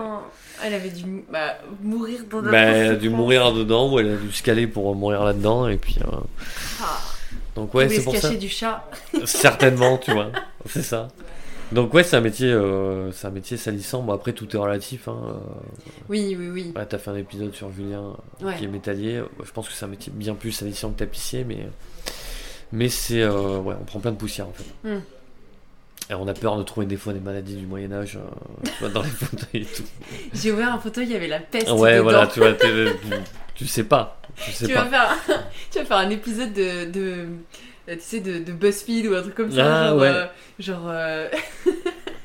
[0.64, 4.16] Elle avait dû bah, mourir dans Bah, elle a dû mourir dedans, ou elle a
[4.18, 5.98] dû se caler pour mourir là-dedans, et puis.
[6.82, 7.00] Ah,
[7.56, 8.30] Donc, ouais, c'est pour ça.
[8.30, 8.88] du chat.
[9.26, 10.32] Certainement, tu vois.
[10.68, 11.08] C'est ça.
[11.74, 14.02] Donc, ouais, c'est un métier, euh, c'est un métier salissant.
[14.04, 15.08] Bon, après, tout est relatif.
[15.08, 15.18] Hein.
[15.28, 15.34] euh,
[16.10, 16.74] Oui, oui, oui.
[16.76, 18.56] Ouais, t'as fait un épisode sur Julien euh, Ouais.
[18.58, 19.22] qui est métallier.
[19.44, 21.68] Je pense que c'est un métier bien plus salissant que tapissier, mais
[22.72, 24.88] mais c'est euh, ouais, on prend plein de poussière en fait.
[24.90, 25.02] Hmm.
[26.10, 28.18] Et on a peur de trouver des fois des maladies du Moyen Âge
[28.84, 29.84] euh, dans les fauteuils et tout.
[30.34, 31.70] J'ai ouvert un fauteuil, il y avait la peste.
[31.72, 32.04] ouais, dedans.
[32.04, 32.68] voilà, tu vois, tu,
[33.56, 34.84] tu sais pas, tu sais tu pas.
[34.84, 37.28] vas, faire un, tu vas faire un épisode de, de
[37.88, 40.08] tu sais de, de BuzzFeed ou un truc comme ça Ah, genre, ouais.
[40.08, 40.26] euh,
[40.60, 41.30] genre euh,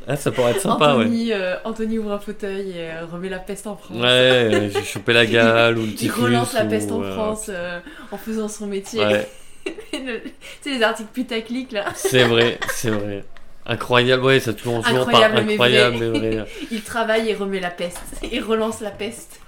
[0.06, 1.04] Ah, ça pourrait être sympa, ouais.
[1.04, 4.82] Anthony, euh, Anthony ouvre un fautail et euh, remet la peste en France Ouais, j'ai
[4.84, 6.20] chopé la gale ou le il typhus.
[6.22, 7.80] relance la ou, peste en euh, France euh,
[8.12, 9.28] en faisant son métier Ouais,
[9.92, 10.30] Le- tu
[10.62, 13.24] sais les articles putaclic là c'est vrai, c'est vrai.
[13.66, 15.90] Incroyable, ouais, ça toujours souvent par Incroyable, mais vrai.
[15.90, 16.46] mais vrai.
[16.70, 18.00] il travaille et remet la peste
[18.32, 19.40] il relance la peste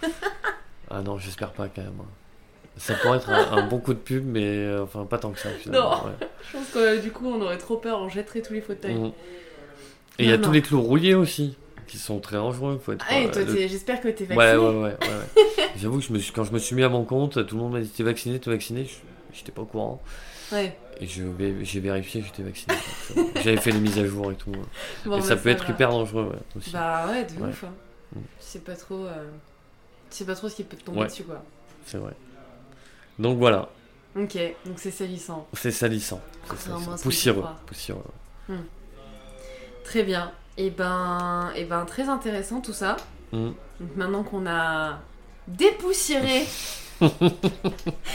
[0.91, 1.93] Ah non, j'espère pas quand même.
[2.81, 5.39] Ça pourrait être un, un bon coup de pub, mais euh, enfin pas tant que
[5.39, 5.51] ça.
[5.51, 6.05] Finalement, Non.
[6.07, 6.13] ouais.
[6.51, 8.95] je pense que euh, du coup on aurait trop peur on jetterait tous les fauteuils
[8.95, 9.13] Mm.
[10.19, 12.79] Et il y a Non, tous les clous rouillés aussi, qui sont très dangereux.
[12.85, 14.75] Faut être, ah, et euh, toi le- j'espère que t'es vacciné ouais, ouais.
[14.83, 15.65] ouais, ouais.
[15.77, 17.63] J'avoue que je me suis, quand je me suis mis à mon compte, tout le
[17.63, 18.87] monde m'a dit t'es vacciné, t'es vacciné.
[19.33, 20.03] J'étais pas au courant.
[20.53, 20.77] Ouais.
[21.01, 22.75] Et j'ai vérifié, j'étais vacciné.
[23.43, 24.51] J'avais fait les mises à jour et tout.
[25.07, 25.71] Bon, et bah, ça peut être va.
[25.73, 26.71] hyper dangereux ouais, aussi.
[26.73, 27.65] Bah ouais, de ouf.
[27.65, 27.73] Hein.
[28.15, 28.19] Mm.
[28.19, 29.05] Tu sais pas trop.
[29.07, 29.25] euh,
[30.11, 31.43] Tu sais pas trop ce qui peut te tomber dessus, quoi.
[31.87, 32.13] C'est vrai.
[33.21, 33.69] Donc voilà,
[34.17, 35.47] Ok, donc c'est salissant.
[35.53, 36.21] c'est salissant.
[36.57, 36.97] Salissant.
[37.03, 37.45] Poussiéreux.
[37.67, 38.03] poussiéreux.
[39.85, 40.33] Très bien.
[40.57, 42.97] Et ben, et ben, très intéressant tout ça.
[43.33, 43.51] Mm.
[43.81, 44.99] Donc maintenant qu'on a
[45.47, 46.45] dépoussiéré.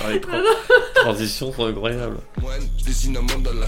[0.02, 0.10] Ah,
[0.96, 2.18] transitions sont incroyables.
[2.42, 3.68] Moine, je dessine un mandala.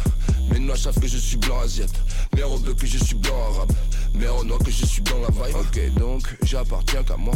[0.52, 1.94] Mes noirs savent que je suis blanc asiate.
[2.36, 3.72] Mes rebeux que je suis blanc arabe.
[4.14, 5.56] Mes renois que je suis blanc la vibe.
[5.58, 7.34] Ok, donc j'appartiens qu'à moi.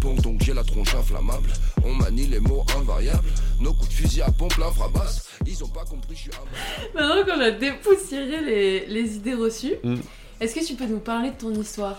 [0.00, 1.50] Bon, donc j'ai la tronche inflammable.
[1.84, 3.28] On manie les mots invariables.
[3.60, 5.28] Nos coups de fusil à pompe l'infrabasse.
[5.46, 6.98] Ils ont pas compris, je suis un.
[6.98, 9.96] maintenant qu'on a dépoussiéré les, les idées reçues, Mm.
[10.40, 11.96] est-ce que tu peux nous parler de ton histoire?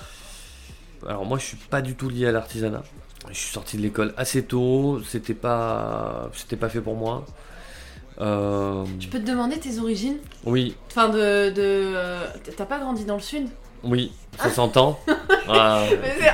[1.08, 2.84] Alors moi je suis pas du tout lié à l'artisanat.
[3.30, 7.26] Je suis sorti de l'école assez tôt, c'était pas c'était pas fait pour moi.
[8.22, 10.18] Euh, Je peux te demander tes origines?
[10.46, 11.50] Oui, Enfin, de.
[11.50, 12.26] de euh,
[12.56, 13.48] T'as pas grandi dans le sud?
[13.84, 15.00] Oui, ça s'entend.
[15.48, 15.84] Ah,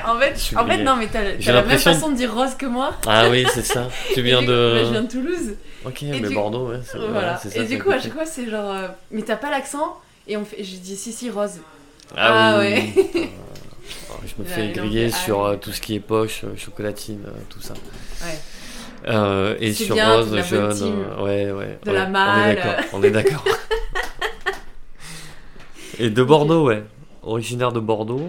[0.08, 2.65] En fait, en fait non, mais t'as la même de- façon de dire rose que
[2.65, 2.94] moi.
[3.08, 3.88] ah oui, c'est ça.
[4.13, 5.08] Tu viens coup- bah, je viens de.
[5.08, 5.54] de Toulouse.
[5.86, 7.38] Ok, Et mais du- Bordeaux, ouais, c'est Voilà.
[7.38, 7.50] ça.
[7.62, 8.72] et du coup, à chaque fois, c'est genre.
[8.74, 9.98] euh, Mais t'as pas l'accent?
[10.28, 10.58] Et on fait...
[10.63, 11.60] j'ai dit si, si, rose.
[12.15, 13.30] Ah, Ah oui, ouais.
[14.12, 17.24] Euh, je me fais griller ah sur euh, tout ce qui est poche, euh, chocolatine,
[17.28, 17.74] euh, tout ça.
[18.22, 18.38] Ouais.
[19.08, 21.80] Euh, et sur bien, Rose, la jeune, euh, ouais, ouais.
[21.84, 22.52] De ouais, la On malle.
[22.52, 23.46] est d'accord, on est d'accord.
[26.00, 26.84] et de Bordeaux, ouais.
[27.24, 28.28] Originaire de Bordeaux.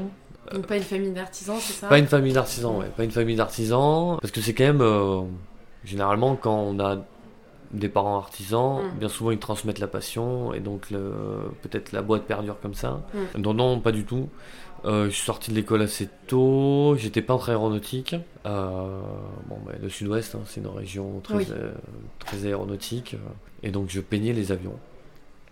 [0.53, 1.89] Donc, pas une famille d'artisans, c'est ça?
[1.89, 2.87] Pas une famille d'artisans, ouais.
[2.97, 4.19] Pas une famille d'artisans.
[4.21, 4.83] Parce que c'est quand même.
[4.83, 5.23] euh,
[5.85, 6.99] généralement, quand on a
[7.73, 8.99] des parents artisans, Mm.
[8.99, 10.89] bien souvent ils transmettent la passion et donc
[11.63, 13.01] peut-être la boîte perdure comme ça.
[13.15, 13.41] Mm.
[13.41, 14.29] Non, non, pas du tout.
[14.85, 18.17] Euh, je suis sorti de l'école assez tôt, j'étais peintre aéronautique.
[18.47, 19.01] Euh,
[19.47, 21.47] bon, bah, le sud-ouest, hein, c'est une région très, Oui.
[21.51, 21.73] euh,
[22.19, 23.17] très aéronautique.
[23.63, 24.75] et donc je peignais les avions.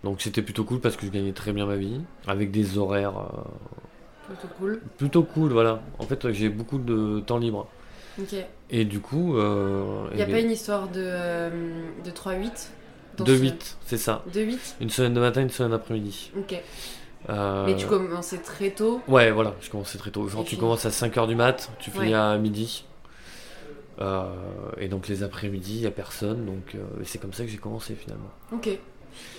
[0.03, 3.13] Donc c'était plutôt cool parce que je gagnais très bien ma vie, avec des horaires
[4.27, 4.81] Plutôt cool.
[4.97, 5.81] plutôt cool, voilà.
[5.99, 7.67] En fait, j'ai beaucoup de temps libre.
[8.19, 8.35] Ok.
[8.69, 9.37] Et du coup.
[9.37, 11.49] Euh, Y a et pas une histoire de,
[12.03, 12.69] de 3-8
[13.17, 14.23] dans De ce- 8, c'est ça.
[14.33, 16.31] De 8 Une semaine de matin, une semaine d'après-midi.
[16.37, 16.61] Ok.
[17.29, 19.01] Euh, Mais tu commençais très tôt.
[19.07, 20.27] Ouais, voilà, je commençais très tôt.
[20.27, 22.13] Genre, tu commences à 5h du mat, tu finis Ouais.
[22.13, 22.85] à midi.
[23.99, 24.25] Euh,
[24.79, 26.45] et donc, les après-midi, il n'y a personne.
[26.45, 28.31] Donc, euh, c'est comme ça que j'ai commencé finalement.
[28.51, 28.69] Ok.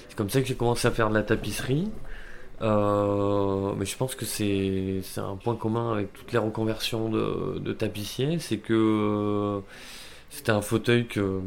[0.09, 1.91] C'est comme ça que j'ai commencé à faire de la tapisserie.
[2.61, 7.73] Euh, mais je pense que c'est un point commun avec toutes les reconversions de, de
[7.73, 8.39] tapissiers.
[8.39, 9.61] C'est que euh,
[10.31, 11.41] c'était un fauteuil que euh,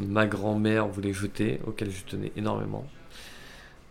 [0.00, 2.86] ma grand-mère voulait jeter, auquel je tenais énormément.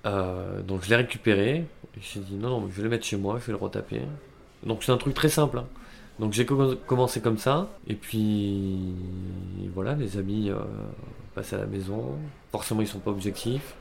[0.06, 1.66] Euh, donc je l'ai récupéré.
[1.98, 3.58] Et J'ai dit non, non, mais je vais le mettre chez moi, je vais le
[3.60, 4.02] retaper.
[4.66, 5.60] Donc c'est un truc très simple.
[5.60, 5.66] hein.
[6.20, 7.70] Donc j'ai com- commencé comme ça.
[7.88, 8.80] Et puis
[9.74, 10.60] voilà, les amis euh,
[11.36, 12.16] passent à la maison.
[12.52, 13.76] Forcément, ils sont pas objectifs.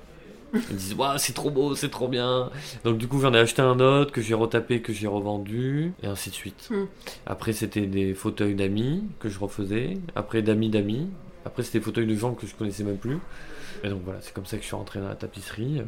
[0.54, 2.50] Ils disent Waouh, c'est trop beau, c'est trop bien.
[2.84, 6.06] Donc du coup, j'en ai acheté un autre que j'ai retapé, que j'ai revendu, et
[6.06, 6.68] ainsi de suite.
[6.70, 6.84] Hmm.
[7.26, 9.94] Après, c'était des fauteuils d'amis que je refaisais.
[10.14, 11.08] Après, d'amis d'amis.
[11.46, 13.18] Après, c'était des fauteuils de gens que je connaissais même plus.
[13.82, 15.80] Et donc voilà, c'est comme ça que je suis rentré dans la tapisserie.
[15.80, 15.84] Euh,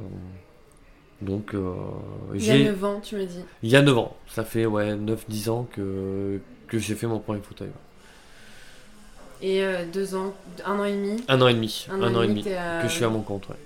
[1.24, 1.72] Donc, euh,
[2.34, 2.64] Il y a j'ai.
[2.64, 3.40] 9 ans, tu me dis.
[3.62, 4.16] Il y a 9 ans.
[4.28, 7.70] Ça fait ouais, 9-10 ans que, que j'ai fait mon premier fauteuil.
[9.42, 10.32] Et 2 ans,
[10.64, 11.22] un an et demi.
[11.28, 11.86] Un an et demi.
[11.90, 12.44] Un, Un, an et demi.
[12.52, 13.56] à- Que je suis à mon compte, ouais.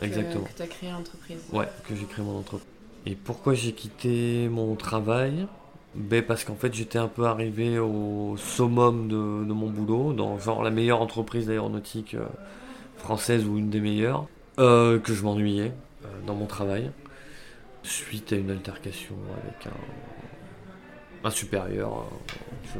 [0.00, 0.44] que- Exactement.
[0.44, 1.38] Que tu as créé l'entreprise.
[1.52, 2.66] Ouais, que j'ai créé mon entreprise.
[3.06, 5.46] Et pourquoi j'ai quitté mon travail?
[5.94, 9.14] Ben Parce qu'en fait, j'étais un peu arrivé au summum de,
[9.46, 12.24] de mon boulot, dans genre la meilleure entreprise d'aéronautique euh,
[12.98, 14.26] française ou une des meilleures,
[14.58, 15.72] euh, que je m'ennuyais
[16.04, 16.90] euh, dans mon travail,
[17.86, 22.04] suite à une altercation avec un, un supérieur.
[22.76, 22.78] euh,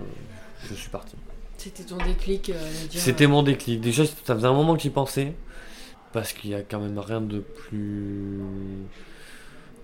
[0.63, 1.17] je, je suis parti.
[1.57, 3.81] C'était ton déclic euh, C'était mon déclic.
[3.81, 5.33] Déjà, ça faisait un moment que j'y pensais.
[6.13, 8.41] Parce qu'il y a quand même rien de plus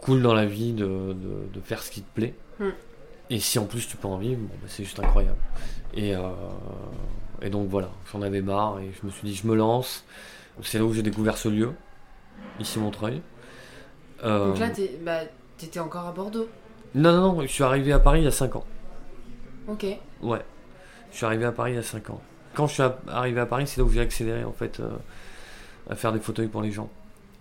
[0.01, 2.35] cool dans la vie de, de- de faire ce qui te plaît.
[2.59, 2.71] Hmm.
[3.31, 5.37] Et si en plus tu peux en vivre, bon, bah, c'est juste incroyable.
[5.95, 6.31] Et, euh,
[7.43, 10.05] et donc voilà, j'en avais marre et je me suis dit, je me lance.
[10.63, 11.73] C'est là où j'ai découvert ce lieu,
[12.61, 13.21] ici Montreuil.
[14.25, 15.21] Euh, Donc là, t'es- bah,
[15.59, 16.49] t'étais encore à Bordeaux.
[16.95, 18.65] non, non, non, je suis arrivé à Paris il y a 5 ans.
[19.69, 19.85] Ok.
[20.23, 20.41] Ouais,
[21.11, 22.21] je suis arrivé à Paris il y a 5 ans.
[22.55, 24.89] Quand je suis arrivé à Paris, c'est là où j'ai accéléré en fait euh,
[25.89, 26.89] à faire des fauteuils pour les gens.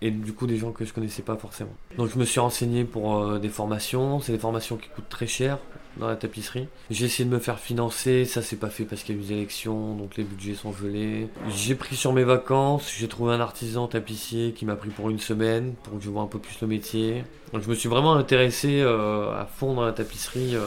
[0.04, 1.74] Et du coup, des gens que je connaissais pas forcément.
[1.98, 4.20] Donc, je me suis renseigné pour euh, des formations.
[4.20, 5.60] C'est des formations qui coûtent très cher
[5.97, 6.67] dans la tapisserie.
[6.89, 8.25] J'ai essayé de me faire financer.
[8.25, 10.71] Ça, c'est pas fait parce qu'il y a eu des élections, donc les budgets sont
[10.73, 11.27] gelés.
[11.49, 12.91] J'ai pris sur mes vacances.
[12.97, 16.21] J'ai trouvé un artisan tapissier qui m'a pris pour une semaine pour que je vois
[16.23, 17.23] un peu plus le métier.
[17.54, 20.62] Donc, je me suis vraiment intéressé euh, à fond dans la tapisserie euh,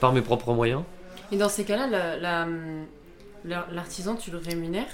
[0.00, 0.82] par mes propres moyens.
[1.32, 2.46] Et dans ces cas-là, la- la-
[3.44, 4.86] la- l'artisan, tu le rémunères?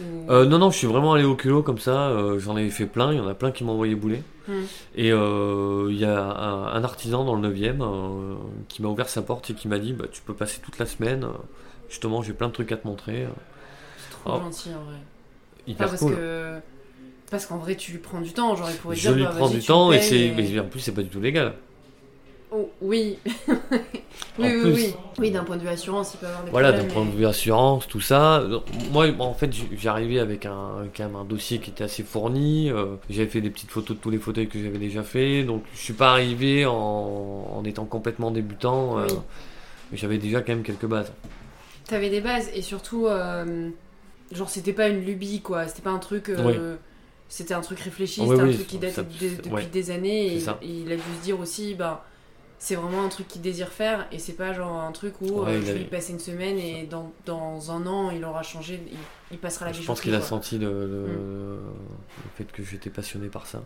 [0.00, 2.08] Ou- Euh, non, non, je suis vraiment allé au culot comme ça.
[2.08, 3.12] euh, J'en avais fait plein.
[3.12, 4.22] Il y en a plein qui m'ont envoyé bouler.
[4.48, 4.62] Hmm.
[4.96, 8.36] Et euh, il y a un, un artisan dans le 9 e
[8.68, 10.86] qui m'a ouvert sa porte et qui m'a dit bah, Tu peux passer toute la
[10.86, 11.26] semaine.
[11.88, 13.26] Justement, j'ai plein de trucs à te montrer.
[13.98, 14.40] C'est trop Oh.
[14.44, 15.74] gentil en vrai.
[15.76, 16.14] Parce cool.
[16.16, 16.58] que.
[17.30, 18.56] Parce qu'en vrai, tu lui prends du temps.
[18.56, 20.32] Genre, il pourrait Je dire lui bah, prends du temps et c'est.
[20.36, 21.54] mais en plus, c'est pas du tout légal.
[22.52, 23.18] Oh, oui.
[23.26, 23.32] oui,
[24.38, 24.72] En oui, plus.
[24.74, 24.94] oui.
[25.18, 26.94] Oui, d'un point de vue assurance, il peut avoir des Voilà, d'un problèmes.
[26.94, 28.40] point de vue assurance, tout ça.
[28.42, 32.70] Donc, Moi, en fait, j'arrivais avec un, quand même un dossier qui était assez fourni.
[32.70, 35.44] euh, j'avais fait des petites photos de tous les fauteuils que j'avais déjà fait.
[35.44, 38.98] Donc, je suis pas arrivé en, en étant complètement débutant.
[38.98, 39.14] euh, Oui.
[39.92, 41.12] mais j'avais déjà quand même quelques bases.
[41.86, 43.68] T'avais des bases et surtout, euh,
[44.32, 45.66] genre, c'était pas une lubie quoi.
[45.68, 46.28] C'était pas un truc.
[46.30, 46.76] euh,
[47.28, 49.50] C'était un truc réfléchi, Oui, c'était oui, un truc qui date ça- de- c'est- depuis
[49.52, 49.66] ouais.
[49.72, 50.58] des années et, C'est ça.
[50.62, 52.04] et il a dû se dire aussi, bah,
[52.62, 55.52] c'est vraiment un truc qu'il désire faire et c'est pas genre un truc où Ouais,
[55.54, 58.22] euh, il je a- vais y passer une semaine et dans, dans un an il
[58.24, 58.98] aura changé, il,
[59.32, 61.58] il passera la Je bijouterie, pense qu'il a senti le, le- Mm.
[62.24, 63.62] le fait que j'étais passionné par ça.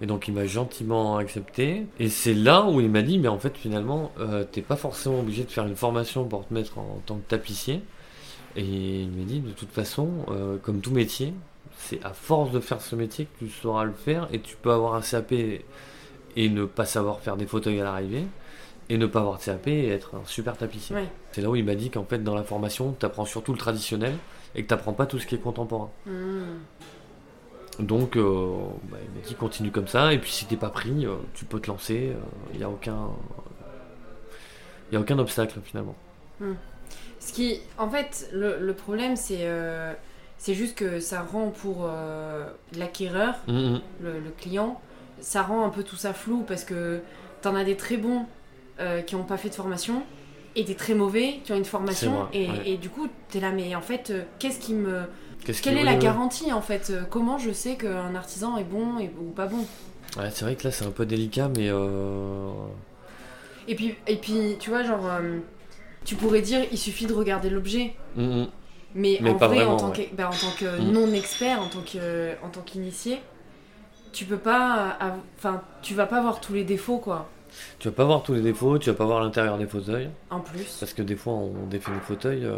[0.00, 1.86] Et donc il m'a gentiment accepté.
[1.98, 5.20] Et c'est là où il m'a dit, mais en fait finalement, euh, t'es pas forcément
[5.20, 7.80] obligé de faire une formation pour te mettre en, tant que tapissier.
[8.56, 8.62] Et
[9.02, 11.34] il m'a dit, de toute façon, euh, comme tout métier,
[11.78, 14.70] c'est à force de faire ce métier que tu sauras le faire et tu peux
[14.70, 15.32] avoir un CAP
[16.36, 18.24] et ne pas savoir faire des fauteuils à l'arrivée.
[18.88, 20.94] Et ne pas avoir de CAP et être un super tapissier.
[20.94, 21.08] Ouais.
[21.32, 23.58] C'est là où il m'a dit qu'en fait, dans la formation, tu apprends surtout le
[23.58, 24.14] traditionnel
[24.54, 25.90] et que tu n'apprends pas tout ce qui est contemporain.
[26.06, 26.44] Hmm.
[27.80, 31.04] Donc, euh, bah, il m'a dit continue comme ça, et puis si t'es pas pris,
[31.04, 32.12] euh, tu peux te lancer,
[32.52, 33.08] il n'y a aucun.
[34.90, 35.96] Il y a aucun obstacle finalement.
[37.18, 39.92] Ce qui, en fait, le, le problème c'est euh,
[40.38, 42.46] c'est juste que ça rend pour euh,
[42.76, 43.80] l'acquéreur Mhm.
[44.00, 44.80] le, le client,
[45.32, 47.00] ça rend un peu tout ça flou parce que
[47.42, 48.26] t'en as des très bons
[48.78, 50.02] euh, qui n'ont pas fait de formation
[50.54, 52.62] et des très mauvais qui ont une formation et, ouais.
[52.70, 55.02] et du coup t'es là mais en fait euh, qu'est-ce qui me
[55.44, 58.98] quelle qui- est la garantie en fait Euh, comment je sais qu'un artisan est bon
[59.00, 59.66] et, ou pas bon?
[60.16, 61.68] Ouais, c'est vrai que là c'est un peu délicat, mais.
[61.70, 62.50] euh,
[63.68, 65.10] et puis et puis tu vois genre
[66.04, 68.46] tu pourrais dire il suffit de regarder l'objet mhm.
[68.94, 70.06] mais, Mais en vrai en vraiment, tant ouais.
[70.10, 70.92] que bah, en tant que Mm.
[70.92, 73.20] non expert en tant que en tant qu'initié
[74.16, 77.26] tu peux pas av- enfin tu vas pas voir tous les défauts quoi
[77.78, 80.40] Tu vas pas voir tous les défauts, tu vas pas voir l'intérieur des fauteuils, en
[80.40, 82.44] plus parce que des fois on défait les fauteuils.
[82.44, 82.56] euh,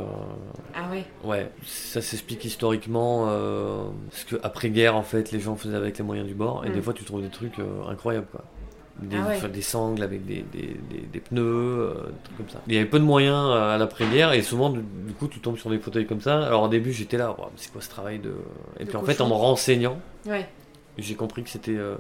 [0.75, 5.57] ah ouais Ouais, ça s'explique historiquement, euh, parce que après guerre en fait les gens
[5.57, 6.73] faisaient avec les moyens du bord, et Mm.
[6.75, 8.45] des fois tu trouves des trucs euh, incroyables quoi.
[9.01, 9.49] Des, Ah ouais.
[9.51, 10.77] des sangles avec des, des,
[11.13, 12.59] des- pneus, euh, des trucs comme ça.
[12.67, 15.39] Il y avait peu de moyens euh, à l'après-guerre et souvent du, du coup tu
[15.39, 16.45] tombes sur des fauteuils comme ça.
[16.45, 18.33] Alors au début j'étais là, c'est quoi ce travail de...
[18.81, 20.49] Et De puis en fait en me renseignant, ouais
[20.99, 21.97] j'ai compris que c'était euh,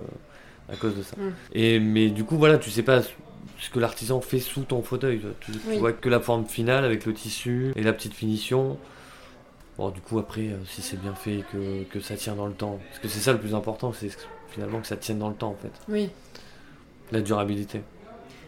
[0.72, 1.16] à cause de ça.
[1.16, 1.32] Mm.
[1.52, 5.20] Et mais du coup voilà, tu sais pas ce que l'artisan fait sous ton fauteuil.
[5.40, 5.78] Tu, tu Oui.
[5.78, 8.78] vois que la forme finale avec le tissu et la petite finition.
[9.76, 12.46] Bon du coup après euh, si c'est bien fait et que, que ça tient dans
[12.46, 14.10] le temps, parce que c'est ça le plus important, c'est
[14.50, 16.10] finalement que ça tienne dans le temps en fait, oui
[17.12, 17.80] la durabilité.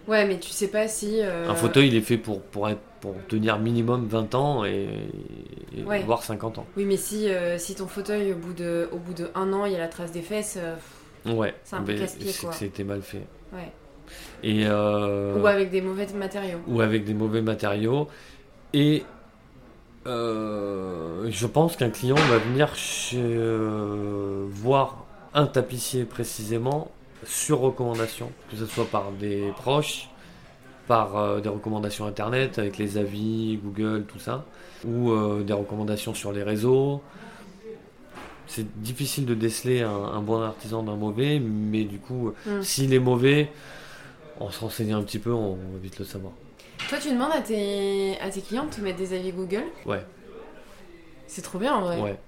[0.08, 1.20] Ouais, mais tu sais pas si.
[1.22, 4.88] euh, Un fauteuil il est fait pour pour être pour tenir minimum 20 ans et,
[5.76, 6.02] et Ouais.
[6.02, 6.66] voire 50 ans.
[6.76, 9.64] Oui, mais si, euh, si ton fauteuil, au bout de, au bout de un an,
[9.64, 10.76] il y a la trace des fesses, euh,
[11.26, 11.54] Ouais.
[11.64, 12.50] C'est un peu casse-pied, c'est quoi.
[12.50, 13.26] que c'était mal fait.
[13.52, 13.72] ouais.
[14.42, 16.58] Et euh, Ou avec des mauvais matériaux.
[16.66, 18.08] ou avec des mauvais matériaux.
[18.74, 19.04] Et
[20.06, 23.22] je pense qu'un client va venir chez,
[24.48, 26.90] voir un tapissier précisément
[27.24, 30.08] sur recommandation, que ce soit par des proches,
[30.90, 34.44] par euh, des recommandations internet avec les avis, Google, tout ça,
[34.84, 37.00] ou euh, des recommandations sur les réseaux.
[38.48, 42.62] C'est difficile de déceler un, un bon artisan d'un mauvais, mais du coup, Mm.
[42.62, 43.52] s'il est mauvais,
[44.40, 46.32] en se renseignant un petit peu, on va vite le savoir.
[46.88, 49.62] Toi, tu demandes à tes, à tes clients de te mettre des avis Google?
[49.86, 50.04] Ouais.
[51.28, 52.00] C'est trop bien en vrai.
[52.00, 52.18] Ouais.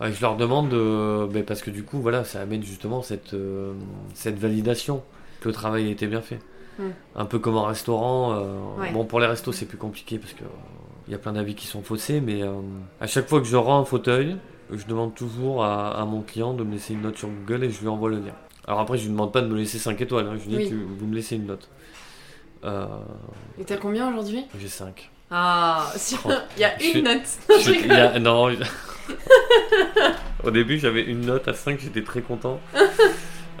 [0.00, 1.28] Ouais, je leur demande de.
[1.32, 3.74] ben, parce que du coup, voilà, ça amène justement cette, euh,
[4.14, 5.04] cette validation
[5.40, 6.40] que le travail a été bien fait.
[6.78, 6.90] Hmm.
[7.14, 8.32] Un peu comme en restaurant.
[8.34, 8.92] euh, Ouais.
[8.92, 10.48] Bon, pour les restos, c'est plus compliqué parce que euh,
[11.08, 12.52] il y a plein d'avis qui sont faussés, mais euh,
[13.00, 14.36] à chaque fois que je rends un fauteuil,
[14.72, 17.70] je demande toujours à, à mon client de me laisser une note sur Google et
[17.70, 18.34] je lui envoie le lien.
[18.66, 20.74] Alors après, je lui demande pas de me laisser 5 étoiles, hein, je lui dis
[20.74, 20.86] Oui.
[20.98, 21.68] vous me laissez une note.
[22.64, 22.86] Euh,
[23.60, 24.44] Et t'as combien aujourd'hui?
[24.58, 25.08] J'ai 5.
[25.30, 26.18] Ah, sur-
[26.56, 27.22] il y a une note.
[27.48, 27.96] Je- Je il y rigole.
[27.96, 28.50] a- non.
[30.44, 32.60] Au début, j'avais une note à 5, j'étais très content.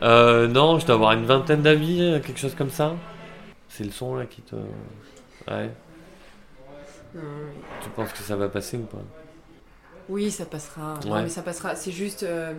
[0.02, 2.94] Euh, non, je dois avoir une vingtaine d'avis, euh, quelque chose comme ça.
[3.68, 4.54] C'est le son là qui te.
[5.48, 5.70] Ouais.
[7.14, 7.22] Non,
[7.82, 8.98] Tu penses que ça va passer ou pas?
[10.08, 10.98] Oui, ça passera.
[11.04, 11.22] Non, Ouais.
[11.22, 11.74] mais ça passera.
[11.74, 12.22] C'est juste.
[12.22, 12.52] euh,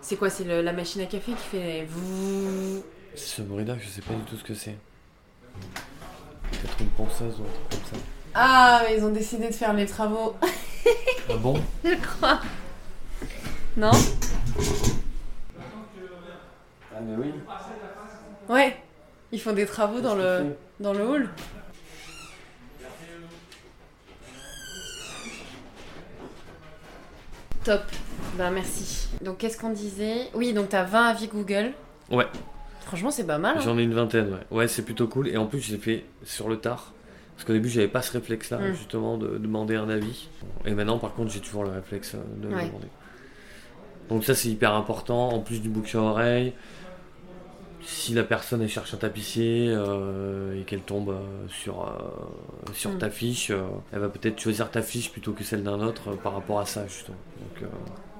[0.00, 0.30] C'est quoi?
[0.30, 1.84] C'est le- la machine à café qui fait.
[1.90, 2.82] vouh
[3.16, 4.76] Ce bruit-là, je sais pas du tout ce que c'est.
[6.52, 8.04] Peut-être une ponceuse ou un truc comme ça.
[8.34, 10.36] Ah, mais ils ont décidé de faire les travaux.
[11.30, 12.40] Ah bon Je crois.
[13.76, 13.90] Non
[16.98, 17.32] Ah mais oui.
[18.48, 18.76] Ouais.
[19.30, 21.28] Ils font des travaux dans le, dans le hall.
[27.64, 27.82] Top.
[28.36, 29.08] Bah merci.
[29.22, 30.28] Donc qu'est-ce qu'on disait?
[30.34, 31.72] Oui, donc t'as 20 avis Google.
[32.10, 32.26] Ouais.
[32.86, 33.56] Franchement, c'est pas mal.
[33.58, 33.60] hein.
[33.62, 34.56] J'en ai une vingtaine, ouais.
[34.58, 35.28] Ouais, c'est plutôt cool.
[35.28, 36.92] Et en plus, j'ai fait sur le tard.
[37.36, 38.74] Parce qu'au début, j'avais pas ce réflexe-là, Mm.
[38.74, 40.28] justement, de demander un avis.
[40.64, 42.66] Et maintenant, par contre, j'ai toujours le réflexe euh, de le Ouais.
[42.66, 42.88] demander.
[44.08, 45.28] Donc ça, c'est hyper important.
[45.28, 46.54] En plus du bouche à oreille,
[47.90, 52.90] si la personne elle cherche un tapissier euh, et qu'elle tombe euh, sur, euh, sur
[52.92, 52.98] Mm.
[52.98, 56.14] ta fiche, euh, elle va peut-être choisir ta fiche plutôt que celle d'un autre euh,
[56.16, 57.16] par rapport à ça, justement.
[57.40, 57.66] Donc, euh,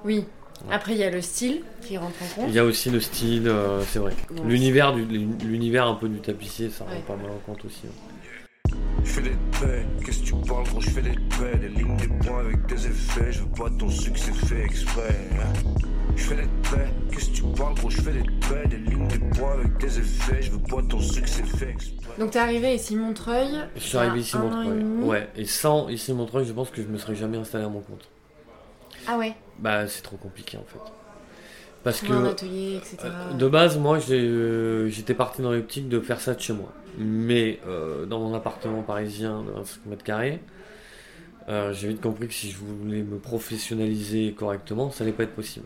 [0.05, 0.25] Oui.
[0.67, 0.73] Ouais.
[0.73, 2.45] Après, il y a le style qui rentre en compte.
[2.49, 4.13] il y a aussi le style, euh, c'est vrai.
[4.43, 6.95] L'univers, du, l'univers un peu du tapissier, ça Ouais.
[6.95, 7.83] rend pas mal en compte aussi.
[7.85, 8.73] hein.
[9.03, 9.29] Je fais des
[9.61, 12.65] paix, qu'est-ce que tu parles gros, je fais des paix, des lignes, des points avec
[12.65, 15.15] des effets, je veux pas ton succès fait exprès.
[16.19, 16.35] Je fais
[17.11, 19.99] qu'est-ce que tu parles gros, je fais des paix, des lignes, des points avec des
[19.99, 21.75] effets, je veux pas ton succès fait.
[22.19, 23.57] Donc t'es arrivé ici Montreuil.
[23.75, 24.83] Je suis arrivé ici Montreuil.
[25.01, 27.79] Ouais, et sans ici Montreuil, je pense que je me serais jamais installé à mon
[27.79, 28.05] compte.
[29.07, 29.33] Ah ouais.
[29.59, 30.79] Bah, c'est trop compliqué en fait.
[31.83, 32.97] Parce que atelier, etc.
[33.05, 36.51] euh, de base, moi, j'ai, euh, j'étais parti dans l'optique de faire ça de chez
[36.51, 36.73] moi.
[36.97, 40.41] Mais euh, dans mon appartement parisien de 25 mètres carrés,
[41.49, 45.33] euh, j'ai vite compris que si je voulais me professionnaliser correctement, ça n'allait pas être
[45.33, 45.65] possible.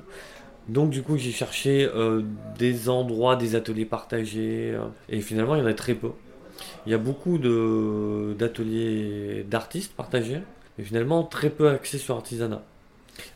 [0.70, 2.22] Donc du coup, j'ai cherché euh,
[2.58, 6.12] des endroits, des ateliers partagés, euh, et finalement, il y en a très peu.
[6.86, 7.38] Il y a beaucoup
[8.38, 10.42] d'ateliers d'artistes partagés,
[10.78, 12.64] mais finalement, très peu axés sur l'artisanat.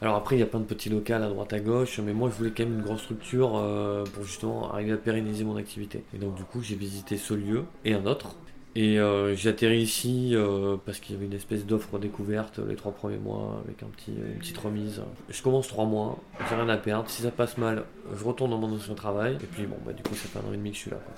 [0.01, 2.29] Alors après, il y a plein de petits locaux à droite à gauche, mais moi,
[2.29, 6.03] je voulais quand même une grosse structure euh, pour justement arriver à pérenniser mon activité.
[6.13, 8.35] Et donc du coup, j'ai visité ce lieu et un autre.
[8.79, 12.75] Et euh, j'ai atterri ici euh, parce qu'il y avait une espèce d'offre découverte les
[12.75, 15.01] trois premiers mois avec un petit, une petite remise.
[15.29, 17.09] Je commence trois mois, j'ai rien à perdre.
[17.09, 17.85] Si ça passe mal,
[18.15, 19.33] je retourne dans mon ancien travail.
[19.41, 20.91] Et puis bon, bah du coup, ça fait un an et demi que je suis
[20.91, 20.97] là.
[20.97, 21.15] quoi.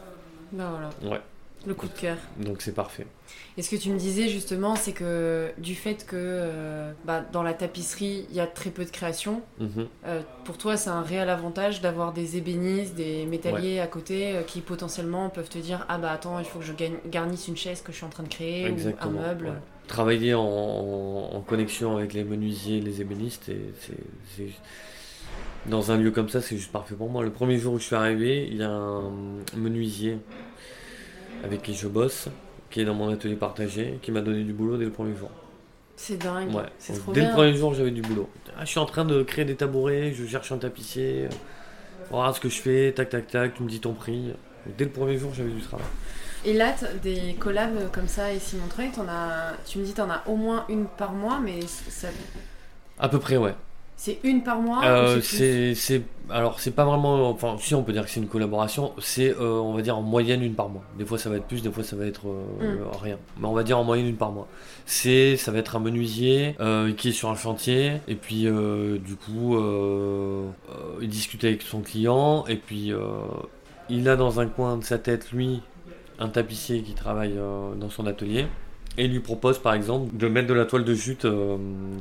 [0.54, 1.16] Bah voilà.
[1.16, 1.22] Ouais,
[1.68, 2.18] Le coup de cœur.
[2.40, 3.06] donc c'est parfait.
[3.58, 7.44] Et ce que tu me disais justement, c'est que du fait que euh, bah, dans
[7.44, 9.88] la tapisserie, il y a très peu de création, Mhm.
[10.06, 14.42] euh, pour toi, c'est un réel avantage d'avoir des ébénistes, des métalliers à côté euh,
[14.44, 16.74] qui potentiellement peuvent te dire Ah bah attends, il faut que je
[17.10, 19.20] garnisse une chaise que je suis en train de créer Exactement.
[19.20, 19.46] ou un meuble.
[19.48, 19.52] ouais.
[19.88, 24.44] Travailler en, en- en connexion avec les menuisiers, les ébénistes, c'est-
[25.68, 27.24] dans un lieu comme ça, c'est juste parfait pour moi.
[27.24, 29.12] Le premier jour où je suis arrivé, il y a un
[29.58, 30.18] menuisier
[31.44, 32.30] avec qui je bosse,
[32.70, 35.32] qui est dans mon atelier partagé, qui m'a donné du boulot dès le premier jour.
[35.96, 36.54] C'est dingue.
[36.54, 36.64] Ouais.
[36.78, 37.30] C'est trop dès bien.
[37.30, 38.30] le premier jour, j'avais du boulot.
[38.58, 41.28] Ah, je suis en train de créer des tabourets, je cherche un tapissier.
[42.12, 44.34] Regarde ce que je fais, tac tac tac, tu me dis ton prix.
[44.78, 45.86] Dès le premier jour, j'avais du travail.
[46.46, 48.56] Et là, des collabs comme ça ici
[49.10, 52.08] as, tu me dis t'en as au moins une par mois, mais ça,
[52.98, 53.56] À peu près, ouais.
[54.00, 58.06] C'est une par mois Euh, c'est alors c'est pas vraiment, enfin si on peut dire
[58.06, 60.84] que c'est une collaboration, c'est euh, on va dire en moyenne une par mois.
[60.98, 62.98] Des fois ça va être plus, des fois ça va être euh, Mm.
[63.04, 63.18] rien.
[63.40, 64.48] Mais on va dire en moyenne une par mois.
[64.86, 69.16] C'est, ça va être un menuisier euh, qui est sur un chantier et puis du
[69.18, 69.58] coup
[71.02, 72.94] il discute avec son client et puis
[73.90, 75.62] il a dans un coin de sa tête lui
[76.20, 77.36] un tapissier qui travaille
[77.78, 78.48] dans son atelier
[78.98, 81.28] et il lui propose par exemple de mettre de la toile de jute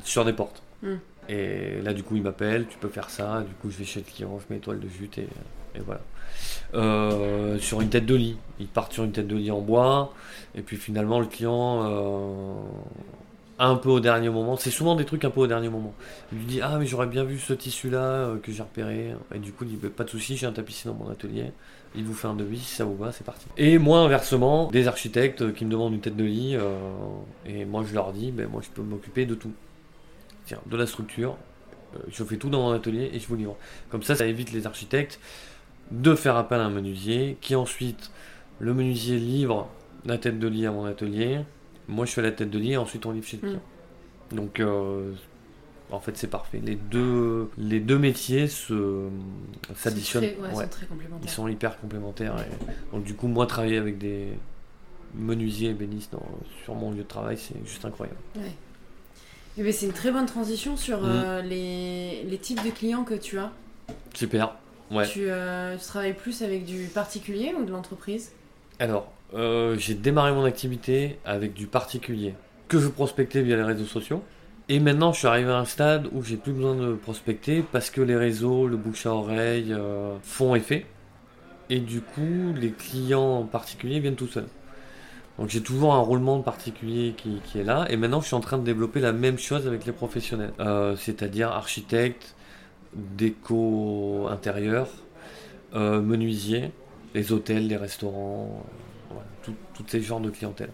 [0.05, 0.63] sur des portes.
[0.85, 0.95] Mm.
[1.29, 3.43] Et là, du coup, il m'appelle, tu peux faire ça.
[3.47, 5.29] Du coup, je vais chez le client, je mets étoile de jute et,
[5.85, 6.01] voilà.
[6.75, 8.37] Euh, sur une tête de lit.
[8.59, 10.15] Ils partent sur une tête de lit en bois.
[10.55, 12.55] Et puis finalement, le client, euh,
[13.59, 15.95] un peu au dernier moment, c'est souvent des trucs un peu au dernier moment.
[16.33, 19.15] Il lui dit Ah, mais j'aurais bien vu ce tissu-là euh, que j'ai repéré.
[19.35, 21.53] Et du coup, il dit Bah, Pas de souci, j'ai un tapissier dans mon atelier.
[21.95, 23.47] Il vous fait un devis, si ça vous va, c'est parti.
[23.57, 26.57] Et moi, inversement, des architectes qui me demandent une tête de lit.
[27.47, 29.53] et moi, je leur dis ben, Moi, je peux m'occuper de tout.
[30.49, 31.37] Tiens, de la structure,
[31.95, 33.57] euh, je fais tout dans mon atelier et je vous livre.
[33.91, 35.21] Comme ça, ça évite les architectes
[35.91, 38.11] de faire appel à un menuisier qui ensuite,
[38.59, 39.69] le menuisier livre
[40.07, 41.41] la tête de lit à mon atelier.
[41.87, 43.51] Moi, je fais la tête de lit et ensuite on livre chez le Mm.
[43.51, 43.63] client.
[44.33, 45.13] Donc, euh,
[45.91, 46.61] en fait, c'est parfait.
[46.65, 49.09] Les deux, les deux métiers se,
[49.75, 50.23] s'additionnent.
[50.25, 50.65] C'est très- ouais, Ouais.
[50.65, 51.25] sont très complémentaires.
[51.25, 52.37] Ils sont hyper complémentaires.
[52.39, 54.29] Et, donc, du coup, moi, travailler avec des
[55.15, 56.27] menuisiers ébénistes dans-
[56.65, 58.19] sur mon lieu de travail, c'est juste incroyable.
[58.37, 58.43] Ouais.
[59.59, 61.05] Eh ben, c'est une très bonne transition sur Mm.
[61.07, 63.51] euh, les, les types de clients que tu as.
[64.15, 64.55] Super.
[64.91, 65.07] Ouais.
[65.07, 68.33] Tu, euh, tu travailles plus avec du particulier ou de l'entreprise?
[68.79, 72.35] Alors, euh, j'ai démarré mon activité avec du particulier
[72.69, 74.23] que je prospectais via les réseaux sociaux.
[74.69, 77.91] Et maintenant, je suis arrivé à un stade où j'ai plus besoin de prospecter parce
[77.91, 79.75] que les réseaux, le bouche à oreille
[80.23, 80.87] font effet.
[81.71, 84.47] Et du coup, les clients particuliers viennent tout seuls.
[85.39, 87.87] Donc j'ai toujours un roulement particulier qui, est là.
[87.91, 90.53] Et maintenant, je suis en train de développer la même chose avec les professionnels.
[90.59, 92.35] Euh, C'est-à-dire architecte,
[92.95, 94.89] déco intérieur,
[95.75, 96.73] euh, menuisier,
[97.15, 98.65] les hôtels, les restaurants,
[99.13, 99.53] euh,
[99.87, 100.71] ces genres de clientèle.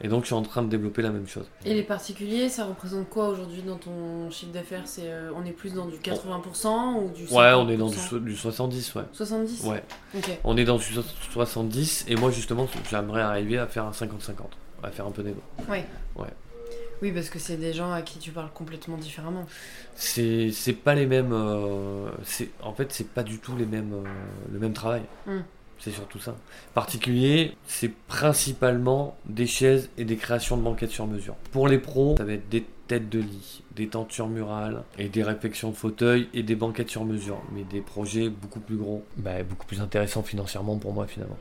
[0.00, 1.46] Et donc je suis en train de développer la même chose.
[1.64, 4.82] Et les particuliers, ça représente quoi aujourd'hui dans ton chiffre d'affaires?
[4.84, 7.88] C'est euh, On est plus dans du 80% ou du 50% Ouais, on est dans
[7.88, 9.02] du, so- du 70, ouais.
[9.12, 9.82] 70 Ouais,
[10.16, 10.38] Ok.
[10.44, 14.34] on est dans du so- 70 et moi justement j'aimerais arriver à faire un 50-50,
[14.84, 15.64] à faire un peu des deux.
[15.68, 15.84] Ouais.
[16.16, 16.28] Ouais.
[17.02, 19.46] Oui, parce que c'est des gens à qui tu parles complètement différemment.
[19.94, 20.52] C'est
[20.84, 21.32] pas les mêmes.
[21.32, 22.08] euh,
[22.62, 24.08] en fait c'est pas du tout les mêmes euh,
[24.52, 25.02] le même travail.
[25.26, 25.40] Hmm.
[25.78, 26.34] C'est surtout ça.
[26.74, 31.34] Particulier, c'est principalement des chaises et des créations de banquettes sur mesure.
[31.52, 35.22] Pour les pros, ça va être des têtes de lit, des tentures murales et des
[35.22, 37.40] réfections de fauteuils et des banquettes sur mesure.
[37.52, 41.38] Mais des projets beaucoup plus gros, bah, beaucoup plus intéressants financièrement pour moi finalement.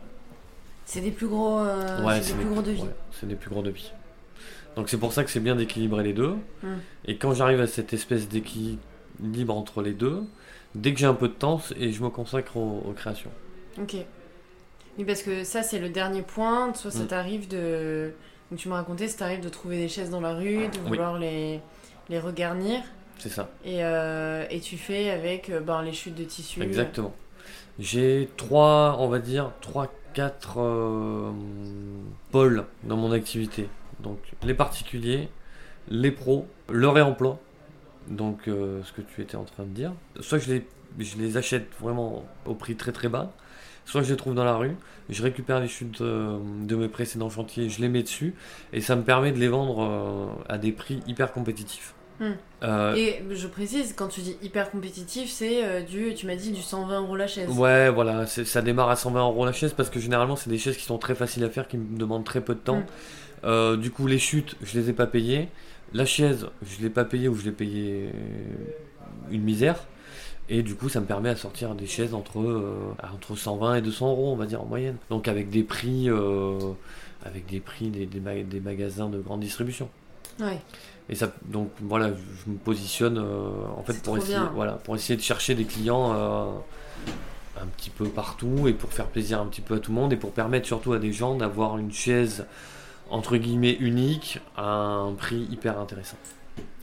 [0.85, 2.81] C'est des plus gros, euh, c'est des plus gros devis.
[2.81, 3.91] ouais, c'est des plus gros devis.
[4.75, 6.35] Donc c'est pour ça que c'est bien d'équilibrer les deux.
[6.61, 6.77] Hmm.
[7.05, 10.23] Et quand j'arrive à cette espèce d'équilibre entre les deux,
[10.75, 13.31] dès que j'ai un peu de temps, et je me consacre aux, aux créations.
[13.81, 13.95] Ok.
[14.97, 16.73] Oui, parce que ça, c'est le dernier point.
[16.73, 17.07] Soit ça Mm.
[17.07, 18.11] t'arrive de.
[18.49, 20.87] Donc, tu me racontais, ça t'arrive de trouver des chaises dans la rue, de Oui.
[20.87, 21.59] vouloir les,
[22.09, 22.81] les regarnir.
[23.19, 23.49] C'est ça.
[23.65, 26.61] Et, euh, et tu fais avec euh, ben, les chutes de tissu.
[26.61, 27.13] Exactement.
[27.79, 31.31] J'ai trois, on va dire, trois, quatre euh,
[32.31, 33.69] pôles dans mon activité.
[33.99, 35.29] Donc les particuliers,
[35.89, 37.39] les pros, le réemploi.
[38.07, 39.91] Donc euh, ce que tu étais en train de dire.
[40.21, 40.67] Soit je les,
[40.99, 43.31] je les achète vraiment au prix très très bas,
[43.87, 44.75] soit je les trouve dans la rue.
[45.09, 48.35] Je récupère les chutes euh, de mes précédents chantiers, je les mets dessus
[48.73, 51.95] et ça me permet de les vendre euh, à des prix hyper compétitifs.
[52.19, 52.31] Hmm.
[52.63, 56.51] Euh, Et je précise, quand tu dis hyper compétitif, c'est euh, du, tu m'as dit
[56.51, 57.47] du 120 euros la chaise.
[57.49, 60.77] Ouais, voilà, ça démarre à 120 euros la chaise parce que généralement c'est des chaises
[60.77, 62.79] qui sont très faciles à faire, qui me demandent très peu de temps.
[62.79, 62.85] Mm.
[63.45, 65.47] Euh, du coup, les chutes, je les ai pas payées.
[65.93, 68.09] La chaise, je l'ai pas payée ou je l'ai payé
[69.31, 69.85] une misère.
[70.49, 73.81] Et du coup, ça me permet à sortir des chaises entre, euh, entre 120 et
[73.81, 74.95] 200 euros, on va dire en moyenne.
[75.09, 76.57] Donc avec des prix, euh,
[77.25, 79.89] avec des prix des, des, ma- des magasins de grande distribution.
[80.39, 80.59] Ouais.
[81.09, 84.51] Et ça, donc voilà, je, me positionne euh, en fait pour essayer, bien.
[84.55, 86.11] voilà, pour essayer de chercher des clients
[87.59, 90.13] un petit peu partout et pour faire plaisir un petit peu à tout le monde
[90.13, 92.45] et pour permettre surtout à des gens d'avoir une chaise
[93.09, 96.17] entre guillemets unique à un prix hyper intéressant.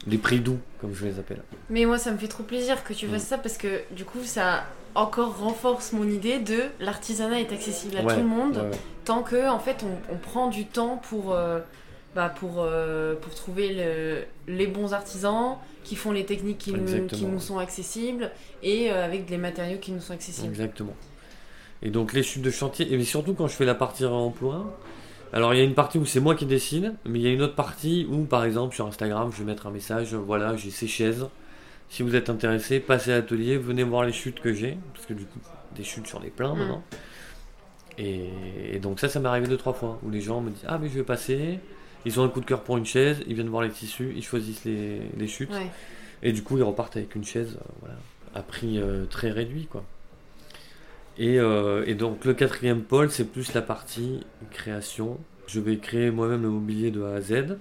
[0.07, 1.43] Les prix doux, comme je les appelle.
[1.71, 3.11] Mais moi, ça me fait trop plaisir que tu Mm.
[3.13, 7.97] fasses ça parce que du coup, ça encore renforce mon idée de l'artisanat est accessible
[7.97, 8.71] à Ouais, tout le monde ouais,
[9.05, 11.59] tant que en fait on, on prend du temps pour euh,
[12.15, 14.25] bah, pour euh, pour trouver le-
[14.55, 18.31] les bons artisans qui font les techniques qui, nous, qui nous sont accessibles
[18.63, 20.47] et euh, avec des matériaux qui nous sont accessibles.
[20.49, 20.95] Exactement.
[21.83, 24.79] Et donc les chutes de chantier, et surtout quand je fais la partie réemploi,
[25.35, 27.31] alors il y a une partie où c'est moi qui décide, mais il y a
[27.33, 30.71] une autre partie où par exemple sur Instagram je vais mettre un message, voilà j'ai
[30.71, 31.27] ces chaises,
[31.91, 35.13] si vous êtes intéressé, passez à l'atelier, venez voir les chutes que j'ai, parce que
[35.13, 35.39] du coup
[35.77, 36.59] des chutes sur les pleins Mm.
[36.59, 36.83] maintenant.
[37.99, 38.31] Et,
[38.73, 40.79] et donc ça ça m'est arrivé deux trois fois, où les gens me disent ah
[40.79, 41.59] mais je vais passer,
[42.07, 44.25] ils ont un coup de cœur pour une chaise, ils viennent voir les tissus, ils
[44.25, 45.51] choisissent les, les chutes.
[45.53, 45.71] Ouais.
[46.23, 47.97] Et du coup, ils repartent avec une chaise euh, voilà,
[48.35, 49.67] à prix euh, très réduit.
[49.67, 49.85] Quoi.
[51.19, 55.19] Et, euh, et donc, le quatrième pôle, c'est plus la partie création.
[55.47, 57.57] Je vais créer moi-même le mobilier de A à Z.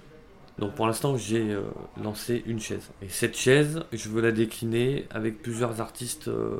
[0.58, 1.60] Donc, pour l'instant, j'ai euh,
[2.02, 2.90] lancé une chaise.
[3.02, 6.56] Et cette chaise, je veux la décliner avec plusieurs artistes, euh,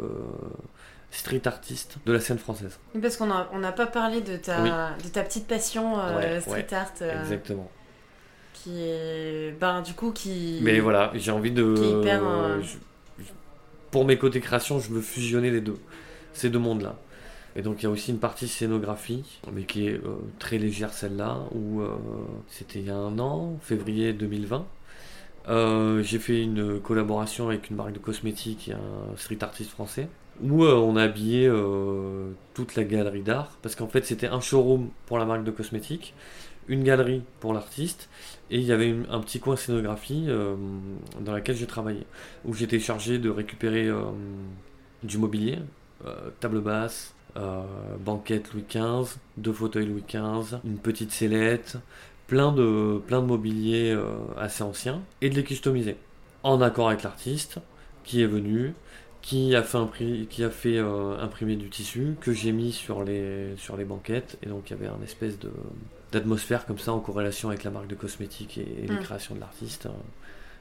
[1.10, 2.78] street artistes de la scène française.
[3.00, 6.66] Parce qu'on a- on n'a pas parlé de ta, de ta petite passion Ouais, street
[6.70, 6.92] ouais, art
[7.22, 7.70] Exactement.
[8.52, 11.74] qui est ben du coup qui Mais voilà, j'ai envie de.
[11.74, 12.20] Qui est hyper,
[12.62, 13.28] je- je-
[13.92, 15.76] pour mes côtés création, je veux fusionner les deux,
[16.34, 16.96] ces deux mondes-là.
[17.56, 20.92] Et donc il y a aussi une partie scénographie, mais qui est euh, très légère
[20.92, 21.96] celle-là, où euh,
[22.48, 24.66] c'était il y a un an, février 2020.
[25.46, 30.08] Euh, j'ai fait une collaboration avec une marque de cosmétiques et un street artiste français,
[30.42, 31.48] où on a habillé
[32.54, 36.14] toute la galerie d'art, parce qu'en fait c'était un showroom pour la marque de cosmétiques,
[36.66, 38.08] une galerie pour l'artiste,
[38.50, 40.26] et il y avait un petit coin scénographie
[41.20, 42.04] dans laquelle j'ai travaillé,
[42.44, 43.88] où j'étais chargé de récupérer
[45.04, 45.58] du mobilier,
[46.40, 47.62] table basse, euh,
[47.98, 51.76] banquette Louis XV, deux fauteuils Louis XV, une petite sellette,
[52.26, 54.04] plein de, plein de mobilier euh,
[54.38, 55.96] assez ancien, et de les customiser,
[56.42, 57.58] en accord avec l'artiste
[58.04, 58.74] qui est venu,
[59.22, 63.02] qui a fait, impri- qui a fait euh, imprimer du tissu, que j'ai mis sur
[63.04, 65.50] les, sur les banquettes, et donc il y avait un espèce de
[66.12, 69.00] d'atmosphère comme ça en corrélation avec la marque de cosmétiques et, et les Mm.
[69.00, 69.90] créations de l'artiste euh,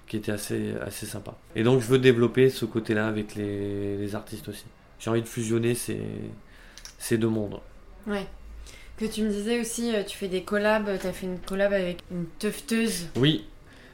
[0.08, 1.36] qui était assez, assez sympa.
[1.56, 4.66] Et donc je veux développer ce côté-là avec les, les artistes aussi.
[5.04, 6.00] J'ai envie de fusionner ces,
[6.98, 7.60] ces deux mondes.
[8.08, 8.26] Ouais.
[8.98, 11.74] Que tu me disais aussi, euh, tu fais des collabs, tu as fait une collab
[11.74, 13.08] avec une tufteuse.
[13.18, 13.46] Oui,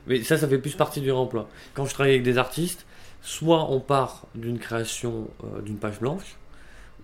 [0.07, 1.49] mais ça, ça fait plus partie du réemploi.
[1.73, 2.85] Quand je travaille avec des artistes,
[3.21, 6.35] soit on part d'une création euh, d'une page blanche,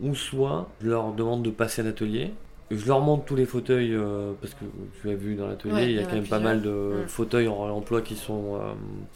[0.02, 2.32] ou soit je leur demande de passer à l'atelier.
[2.70, 4.66] Je leur montre tous les fauteuils, euh, parce que
[5.02, 7.08] tu l'as vu dans l'atelier, Ouais, il y a quand même pas mal de Mm.
[7.08, 8.74] fauteuils en réemploi qui sont, euh,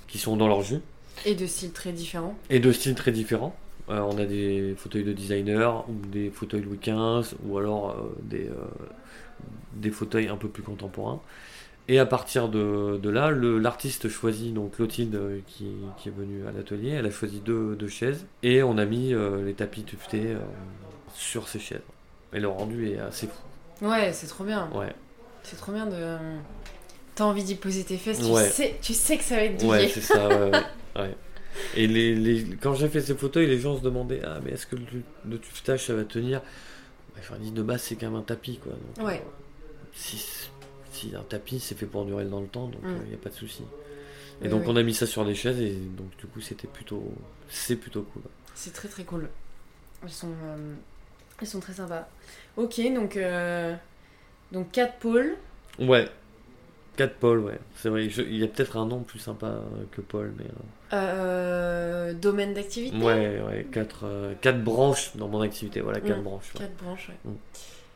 [0.07, 0.79] qui sont dans leur jus,
[1.25, 2.35] Et de styles très différents.
[2.49, 3.55] et de styles très différents.
[3.89, 8.15] Euh, on a des fauteuils de designer, ou des fauteuils Louis XV, ou alors euh,
[8.21, 8.53] des, euh,
[9.73, 11.21] des fauteuils un peu plus contemporains.
[11.87, 16.51] Et à partir de, de là, l'artiste choisit, donc Clotilde qui, qui est venue à
[16.51, 20.35] l'atelier, elle a choisi deux, deux chaises et on a mis les tapis tuftés
[21.15, 21.81] sur ces chaises.
[22.31, 23.87] Et le rendu est assez fou.
[23.87, 24.69] Ouais, c'est trop bien.
[24.75, 24.93] Ouais,
[25.41, 26.15] C'est trop bien de.
[27.15, 29.71] T'as envie d'y poser tes fesses, tu, sais, tu sais que ça va être douillé.
[29.71, 30.29] ouais c'est ça.
[30.95, 31.15] ouais.
[31.75, 34.65] Et les, les- quand j'ai fait ces fauteuils, les gens se demandaient Ah, mais est-ce
[34.67, 34.83] que le,
[35.27, 36.41] le tuftage ça va tenir?
[37.17, 38.71] Ai dit de base, c'est quand même un tapis quoi.
[38.71, 39.21] Donc, Ouais.
[39.25, 40.49] euh, si,
[40.91, 43.07] si un tapis, c'est fait pour durer dans le temps, donc il Mm.
[43.09, 43.63] n'y a pas de souci.
[44.41, 44.67] Et Oui, donc oui.
[44.69, 47.03] on a mis ça sur des chaises et donc du coup c'était plutôt
[47.49, 48.21] c'est plutôt cool.
[48.55, 49.27] C'est très très cool.
[50.01, 50.73] Elles sont, euh,
[51.41, 52.07] elles sont très sympas.
[52.55, 53.75] Ok, donc, euh,
[54.53, 55.35] donc 4 pôles.
[55.77, 56.07] Ouais.
[56.97, 57.59] 4 Paul, ouais.
[57.75, 59.61] C'est vrai, je- il y a peut-être un nom plus sympa euh,
[59.91, 60.45] que Paul, mais
[60.93, 62.95] Euh, domaine d'activité?
[62.95, 64.05] Euh, ouais, ouais, 4
[64.41, 66.23] quatre branches dans mon activité, voilà, 4 Mm.
[66.23, 66.53] branches.
[66.55, 66.59] ouais.
[66.61, 67.31] 4 branches, ouais.
[67.31, 67.35] Mm.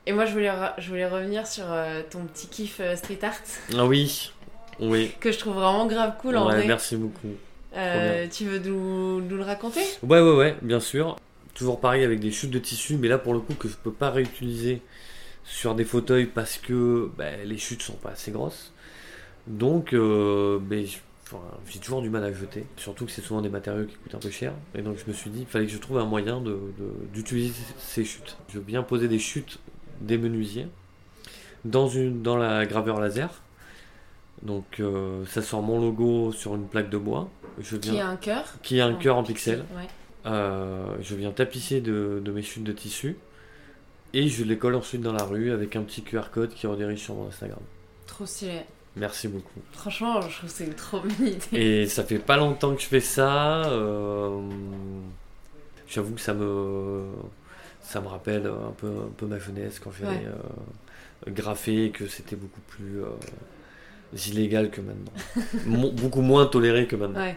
[0.05, 3.33] Et moi, je voulais, je voulais revenir sur euh, ton petit kiff euh, street art,
[3.77, 4.31] Ah oui,
[4.79, 5.11] oui.
[5.19, 6.65] que je trouve vraiment grave cool en Ouais, vrai.
[6.67, 7.29] merci beaucoup.
[7.75, 9.81] Euh, tu veux nous, nous le raconter?
[10.03, 11.15] Ouais, ouais, ouais, bien sûr.
[11.55, 13.91] Toujours pareil avec des chutes de tissu, mais là pour le coup que je peux
[13.91, 14.81] pas réutiliser
[15.45, 18.72] sur des fauteuils parce que bah, les chutes sont pas assez grosses.
[19.47, 20.59] Donc, euh,
[21.25, 21.39] enfin,
[21.69, 22.65] j'ai toujours du mal à jeter.
[22.77, 24.53] Surtout que c'est souvent des matériaux qui coûtent un peu cher.
[24.75, 27.13] Et donc je me suis dit, il fallait que je trouve un moyen de- de-
[27.13, 28.37] d'utiliser ces chutes.
[28.49, 29.59] Je veux bien poser des chutes
[30.01, 30.67] des menuisiers
[31.65, 33.41] dans, une, dans la graveur laser.
[34.41, 37.29] Donc euh, ça sort mon logo sur une plaque de bois.
[37.61, 39.63] Je Qui a un cœur qui a un cœur en pixels.
[39.75, 39.87] Ouais.
[40.25, 43.17] Euh, je viens tapisser de, de mes chutes de tissu
[44.13, 46.99] et je les colle ensuite dans la rue avec un petit QR code qui redirige
[46.99, 47.59] sur mon Instagram.
[48.07, 48.61] Trop stylé.
[48.95, 49.59] Merci beaucoup.
[49.71, 51.39] Franchement, je trouve que c'est une trop bonne idée.
[51.53, 53.63] Et ça fait pas longtemps que je fais ça.
[53.65, 54.39] euh,
[55.87, 57.03] J'avoue que ça me,
[57.81, 60.25] ça me rappelle un peu, un peu ma jeunesse quand j'allais Ouais.
[61.27, 63.07] euh, graffer et que c'était beaucoup plus euh,
[64.27, 65.13] illégal que maintenant.
[65.65, 67.19] Mo- beaucoup moins toléré que maintenant.
[67.19, 67.35] Ouais.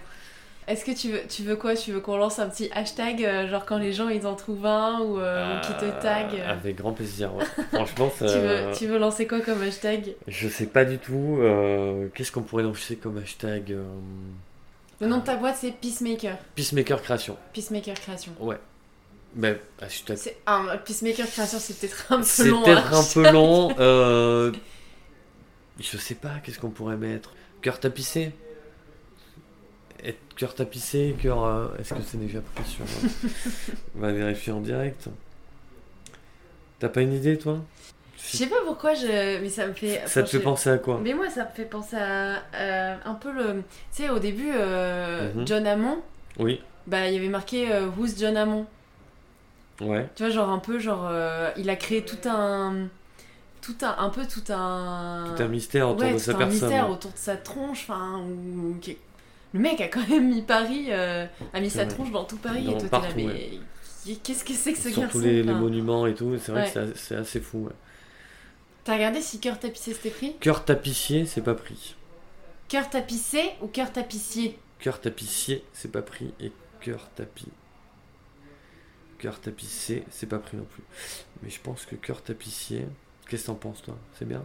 [0.69, 1.77] Est-ce que tu veux, tu veux quoi?
[1.77, 4.67] Tu veux qu'on lance un petit hashtag, euh, genre quand les gens ils en trouvent
[4.67, 6.27] un ou, euh, ou qui te Euh, tag?
[6.35, 7.33] euh, Avec grand plaisir.
[7.37, 7.45] ouais.
[7.73, 8.27] Franchement, ça.
[8.27, 10.17] tu, veux, tu veux lancer quoi comme hashtag?
[10.27, 11.39] Je sais pas du tout.
[12.14, 13.77] Qu'est-ce qu'on pourrait lancer comme hashtag
[15.01, 16.37] Le nom de ta boîte c'est Peacemaker.
[16.57, 17.37] Peacemaker Création.
[17.53, 18.33] Peacemaker Création.
[18.41, 18.59] Ouais.
[19.81, 20.17] Hashtag.
[20.17, 22.62] C'est un Peacemaker Création, c'est peut-être un peu C'est long.
[22.64, 23.01] peut-être hein.
[23.01, 24.53] un peu long.
[25.79, 27.35] Je sais pas, qu'est-ce qu'on pourrait mettre?
[27.62, 28.33] Cœur tapissé
[30.07, 31.45] Être Cœur tapissé, cœur.
[31.45, 32.85] euh, Est-ce que c'est déjà pris sur.
[32.85, 33.29] euh,
[33.97, 35.09] On va vérifier en direct.
[36.79, 37.59] T'as pas une idée, toi?
[38.19, 39.41] Je sais pas pourquoi, je...
[39.41, 40.03] mais ça me fait.
[40.07, 41.01] Ça te fait je- penser à quoi?
[41.03, 43.63] Mais moi, ça me fait penser à euh, un peu le.
[43.95, 45.47] Tu sais, au début, euh, Mhm.
[45.47, 45.99] John Hammond,
[46.39, 48.67] Oui, bah, il y avait marqué euh, Who's John Hammond?
[49.81, 50.09] Ouais.
[50.17, 51.07] Tu vois, genre un peu, genre.
[51.11, 52.89] euh, il a créé tout un.
[53.63, 53.95] Tout un.
[53.99, 55.25] Un peu tout un.
[55.37, 56.69] Tout un mystère autour ouais, de tout sa un personne.
[56.69, 58.19] mystère autour de sa tronche, enfin.
[58.21, 58.77] ou-
[59.57, 60.87] Le mec a quand même mis Paris.
[60.91, 61.89] euh, a mis sa Ouais.
[61.89, 63.59] tronche dans tout Paris Dans- et toi, t'es partout, là, mais.
[64.07, 64.17] ouais.
[64.23, 66.95] Qu'est-ce que c'est que ce garçon tous les, les monuments et tout, c'est vrai que
[66.95, 67.69] c'est assez fou.
[68.85, 70.37] T'as regardé si cœur tapissé c'était pris?
[70.41, 71.97] Cœur tapissier, c'est pas pris.
[72.69, 74.59] Cœur tapissé ou cœur tapissier?
[74.79, 76.35] Cœur tapissier, c'est pas pris.
[76.39, 77.49] Et cœur tapis.
[79.19, 80.83] Cœur tapissé, c'est pas pris non plus.
[81.43, 82.87] Mais je pense que cœur tapissier.
[83.29, 83.97] Qu'est-ce que t'en penses, toi?
[84.19, 84.43] C'est bien?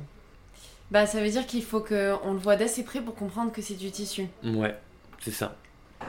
[0.89, 3.75] Bah, ça veut dire qu'il faut qu'on le voit d'assez près pour comprendre que c'est
[3.75, 4.25] du tissu.
[4.43, 4.75] Ouais,
[5.21, 5.55] c'est ça.
[6.01, 6.05] Euh,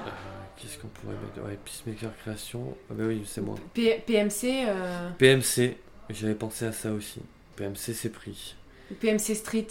[0.56, 2.76] Qu'est-ce qu'on pourrait mettre Ouais, Peacemaker Création.
[2.90, 3.56] Ah bah oui, c'est moi.
[3.74, 5.76] P- PMC, euh, PMC,
[6.10, 7.20] j'avais pensé à ça aussi.
[7.56, 8.54] PMC, c'est pris.
[9.00, 9.66] PMC Street.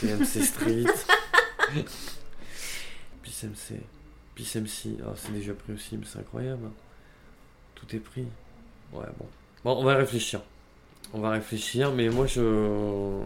[0.00, 0.84] PMC Street.
[3.22, 3.80] Peace MC.
[4.34, 4.98] Peace MC.
[5.04, 6.70] Ah, c'est déjà pris aussi, mais c'est incroyable.
[7.74, 8.26] Tout est pris.
[8.92, 9.26] Ouais, bon.
[9.64, 10.40] Bon, on va réfléchir.
[11.12, 13.20] On va réfléchir, mais moi, je.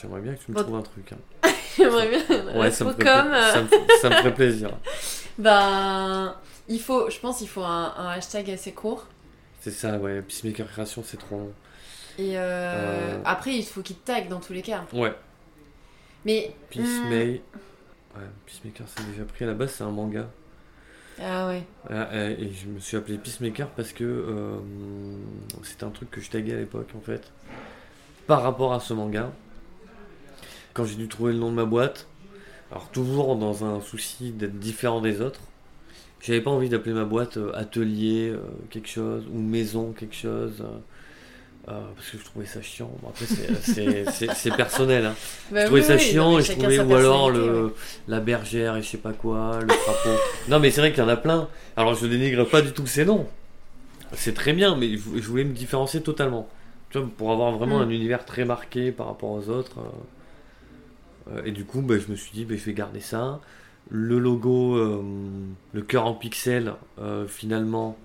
[0.00, 0.62] J'aimerais bien que tu me Bon.
[0.62, 1.12] trouves un truc.
[1.12, 1.48] hein.
[1.78, 2.60] J'aimerais bien.
[2.60, 3.32] Ouais, ça me, ferait comme.
[3.32, 3.68] euh, ça, me,
[4.02, 4.70] ça me ferait plaisir.
[5.38, 6.34] Ben,
[6.68, 9.06] il faut, je pense qu'il faut un, un hashtag assez court.
[9.60, 10.20] C'est ça, ouais.
[10.20, 11.52] Peacemaker Création, c'est trop long.
[12.18, 13.22] Et euh, Euh.
[13.24, 14.84] après, il faut qu'il te tag dans tous les cas.
[14.92, 15.14] Ouais.
[16.24, 16.52] Mais.
[16.70, 17.42] Peace hmm, May.
[18.16, 19.44] Ouais, Peacemaker, c'est déjà pris.
[19.44, 20.28] À la base, c'est un manga.
[21.22, 21.62] Ah ouais.
[21.88, 24.58] Ah, et je me suis appelé Peacemaker parce que euh,
[25.62, 27.30] c'était un truc que je taguais à l'époque en fait.
[28.26, 29.30] par rapport à ce manga.
[30.78, 32.06] Quand j'ai dû trouver le nom de ma boîte,
[32.70, 35.40] alors toujours dans un souci d'être différent des autres,
[36.20, 38.38] j'avais pas envie d'appeler ma boîte euh, atelier euh,
[38.70, 40.62] quelque chose ou maison quelque chose.
[40.62, 42.92] euh, parce que je trouvais ça chiant.
[43.02, 45.04] Bon, après, c'est- personnel.
[45.06, 45.14] hein.
[45.50, 47.64] Bah je trouvais oui, ça oui, chiant non, et je trouvais ou alors personnalité, le,
[47.66, 47.72] ouais.
[48.06, 50.20] la bergère et je sais pas quoi, le crapaud.
[50.48, 51.48] non mais c'est vrai qu'il y en a plein.
[51.76, 53.26] Alors je dénigre pas du tout ces noms.
[54.12, 56.48] C'est très bien, mais je, voulais me différencier totalement.
[56.90, 57.82] Tu vois, pour avoir vraiment Mm.
[57.82, 59.80] un univers très marqué par rapport aux autres.
[59.80, 59.90] euh,
[61.44, 63.40] et du coup, bah, je me suis dit, bah, je vais garder ça.
[63.90, 65.02] Le logo, euh,
[65.72, 67.96] le cœur en pixel, euh, finalement,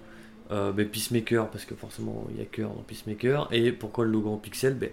[0.51, 3.47] euh, bah, Peacemaker, parce que forcément il y a cœur dans Peacemaker.
[3.51, 4.75] Et pourquoi le logo en pixel?
[4.75, 4.89] Ben,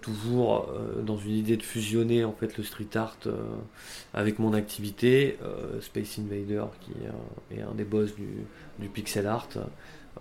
[0.00, 3.32] Toujours euh, dans une idée de fusionner en fait le street art euh,
[4.14, 5.36] avec mon activité.
[5.42, 8.28] euh, Space Invader, qui euh, est un des boss du,
[8.78, 9.62] du pixel art, euh,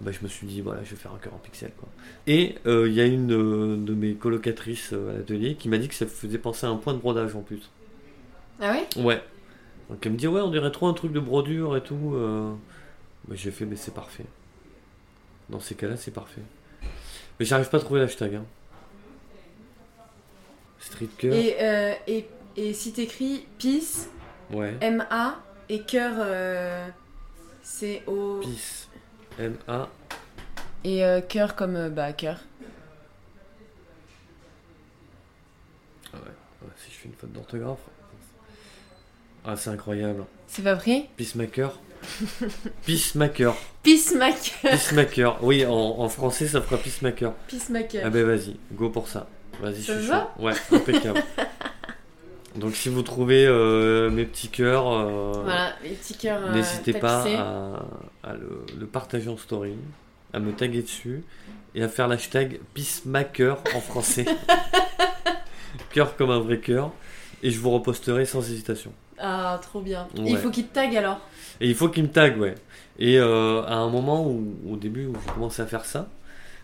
[0.02, 1.72] bah, je me suis dit, voilà, je vais faire un cœur en pixel.
[1.78, 1.88] Quoi.
[2.28, 5.78] Et euh, il y a une euh, de mes colocatrices euh, à l'atelier qui m'a
[5.78, 7.70] dit que ça faisait penser à un point de brodage en plus.
[8.60, 8.88] Ah ouais?
[9.02, 9.24] Ouais.
[9.90, 12.14] Donc elle me dit ouais on dirait trop un truc de brodure et tout.
[12.16, 12.52] euh.
[13.28, 14.26] Bah, j'ai fait mais c'est parfait.
[15.50, 16.42] Dans ces cas-là c'est parfait.
[17.40, 18.36] Mais j'arrive pas à trouver l'hashtag.
[18.36, 18.46] Hein.
[20.80, 21.34] Street cœur.
[21.34, 21.56] et,
[22.08, 22.28] et,
[22.58, 24.10] et si t'écris peace,
[24.52, 24.76] Ouais.
[24.82, 25.40] M-A,
[25.70, 26.14] et cœur,
[27.64, 28.40] c'est au.
[28.42, 28.88] Peace.
[29.40, 29.90] M A.
[30.84, 32.38] Et euh, cœur comme euh, bah cœur.
[36.14, 36.20] Ouais,
[36.78, 37.80] si je fais une faute d'orthographe.
[39.44, 40.26] Ah c'est incroyable.
[40.48, 41.10] C'est pas vrai?
[41.18, 41.80] Peacemaker.
[42.86, 43.56] Peacemaker.
[43.84, 44.62] Peacemaker.
[44.62, 45.44] Peacemaker.
[45.44, 47.34] Oui en, en français ça fera Peacemaker.
[47.48, 48.04] Peacemaker.
[48.06, 49.28] Ah ben vas-y, go pour ça.
[49.60, 50.30] Vas-y, je suis chaud.
[50.40, 51.24] Ouais, impeccable.
[52.56, 56.40] Donc si vous trouvez euh, mes petits cœurs, euh, Voilà, les petits cœurs.
[56.46, 57.86] euh, n'hésitez pas à,
[58.24, 59.74] à le, le partager en story,
[60.34, 61.24] à me taguer dessus
[61.76, 64.26] et à faire l'hashtag Peacemaker en français.
[65.94, 66.92] cœur comme un vrai cœur.
[67.44, 68.92] Et je vous reposterai sans hésitation.
[69.20, 70.08] Ah, trop bien.
[70.18, 70.24] Ouais.
[70.28, 71.20] Il faut qu'il te tag alors.
[71.62, 72.56] Et il faut qu'il me tague, ouais.
[72.98, 73.24] Et à
[73.76, 76.08] un moment où, au début, où j'ai commencé à faire ça,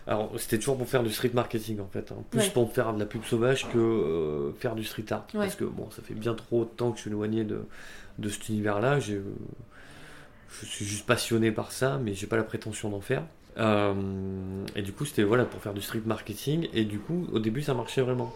[0.06, 2.22] alors c'était toujours pour faire du street marketing en fait, hein.
[2.30, 2.50] plus Ouais.
[2.50, 5.26] pour faire de la pub sauvage que euh, faire du street art.
[5.34, 5.40] Ouais.
[5.40, 7.60] Parce que bon, ça fait bien trop de temps que je suis éloigné de,
[8.18, 8.98] de cet univers-là.
[9.10, 9.20] Euh,
[10.60, 13.22] Je suis juste passionné par ça, mais j'ai pas la prétention d'en faire.
[13.58, 13.94] Euh,
[14.76, 16.68] et du coup, c'était voilà pour faire du street marketing.
[16.74, 18.32] Et du coup, au début, ça marchait vraiment.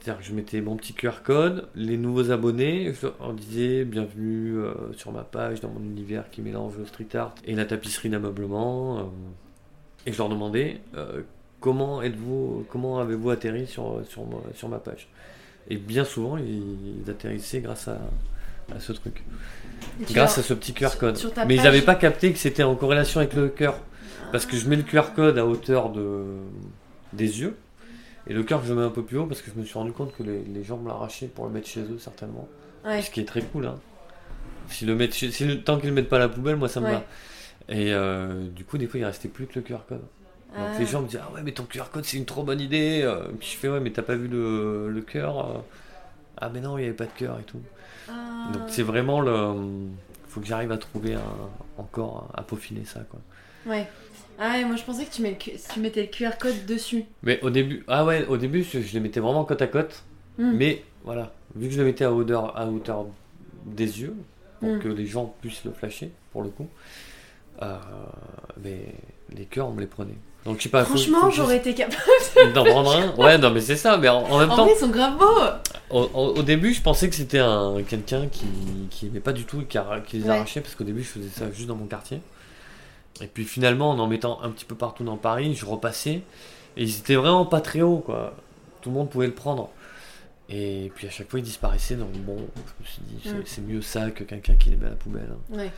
[0.00, 4.58] C'est-à-dire que je mettais mon petit QR code, les nouveaux abonnés, je leur disais bienvenue
[4.58, 8.08] euh, sur ma page dans mon univers qui mélange le street art et la tapisserie
[8.08, 9.12] d'ameublement.
[10.06, 11.22] Et je leur demandais euh,
[11.60, 15.08] comment êtes-vous, comment avez-vous atterri sur, sur, ma, sur ma page?
[15.68, 17.98] Et bien souvent, ils, ils atterrissaient grâce à,
[18.74, 19.22] à ce truc,
[20.02, 21.16] grâce leur- à ce petit QR code.
[21.16, 23.78] sur Mais ils n'avaient pas capté que c'était en corrélation avec le cœur.
[24.32, 26.24] Parce que je mets le QR code à hauteur de,
[27.12, 27.56] des yeux.
[28.28, 29.74] Et le cœur, je le mets un peu plus haut parce que je me suis
[29.74, 32.46] rendu compte que les, les gens me l'arrachaient pour le mettre chez eux, certainement.
[32.84, 33.02] Ouais.
[33.02, 33.66] Ce qui est très cool.
[33.66, 33.74] Hein.
[34.68, 36.86] Si le mettent si tant qu'ils le mettent pas à la poubelle, moi ça me
[36.86, 36.92] Ouais.
[36.92, 37.04] va.
[37.70, 40.00] Et euh, du coup, des fois, il restait plus que le QR code.
[40.00, 40.08] Donc
[40.56, 40.78] Ah.
[40.78, 43.00] les gens me disaient Ah ouais, mais ton QR code, c'est une trop bonne idée.
[43.04, 45.58] Euh, Puis je fais Ouais, mais t'as pas vu le, le cœur euh.
[46.38, 47.60] Ah, mais non, il n'y avait pas de cœur et tout.
[48.08, 48.50] Ah.
[48.52, 49.54] Donc c'est vraiment le.
[50.28, 51.20] faut que j'arrive à trouver un-
[51.78, 53.20] encore à peaufiner ça, quoi.
[53.66, 53.86] Ouais.
[54.38, 57.04] Ah ouais, moi je pensais que tu, mets le tu mettais le QR code dessus.
[57.22, 60.02] Mais au début, ah ouais, au début, je, je les mettais vraiment côte à côte.
[60.38, 60.52] Hmm.
[60.54, 63.04] Mais voilà, vu que je le mettais à hauteur, à hauteur
[63.66, 64.14] des yeux,
[64.60, 64.78] pour Hmm.
[64.80, 66.68] que les gens puissent le flasher, pour le coup,
[68.62, 68.94] mais
[69.34, 70.16] les cœurs, on me les prenait.
[70.44, 70.84] Donc je sais pas.
[70.84, 72.00] Franchement, faut j'aurais été capable.
[72.54, 73.14] d'en prendre un.
[73.16, 73.98] Ouais, non, mais c'est ça.
[73.98, 75.26] Mais en, en même En temps, vrai, ils sont grave beaux.
[75.90, 78.46] au, au- au début, je pensais que c'était un quelqu'un qui,
[78.88, 79.78] qui aimait pas du tout et qui,
[80.18, 80.30] les Ouais.
[80.30, 82.20] arrachait parce qu'au début, je faisais ça juste dans mon quartier.
[83.20, 86.22] Et puis finalement, en en mettant un petit peu partout dans Paris, je repassais
[86.76, 88.34] et ils étaient vraiment pas très hauts, quoi.
[88.80, 89.68] Tout le monde pouvait le prendre.
[90.48, 91.96] Et puis à chaque fois, ils disparaissaient.
[91.96, 93.42] Donc bon, je me suis dit, c'est Mm.
[93.44, 95.28] c'est mieux ça que quelqu'un qui les met à la poubelle.
[95.30, 95.54] hein.
[95.56, 95.70] Ouais.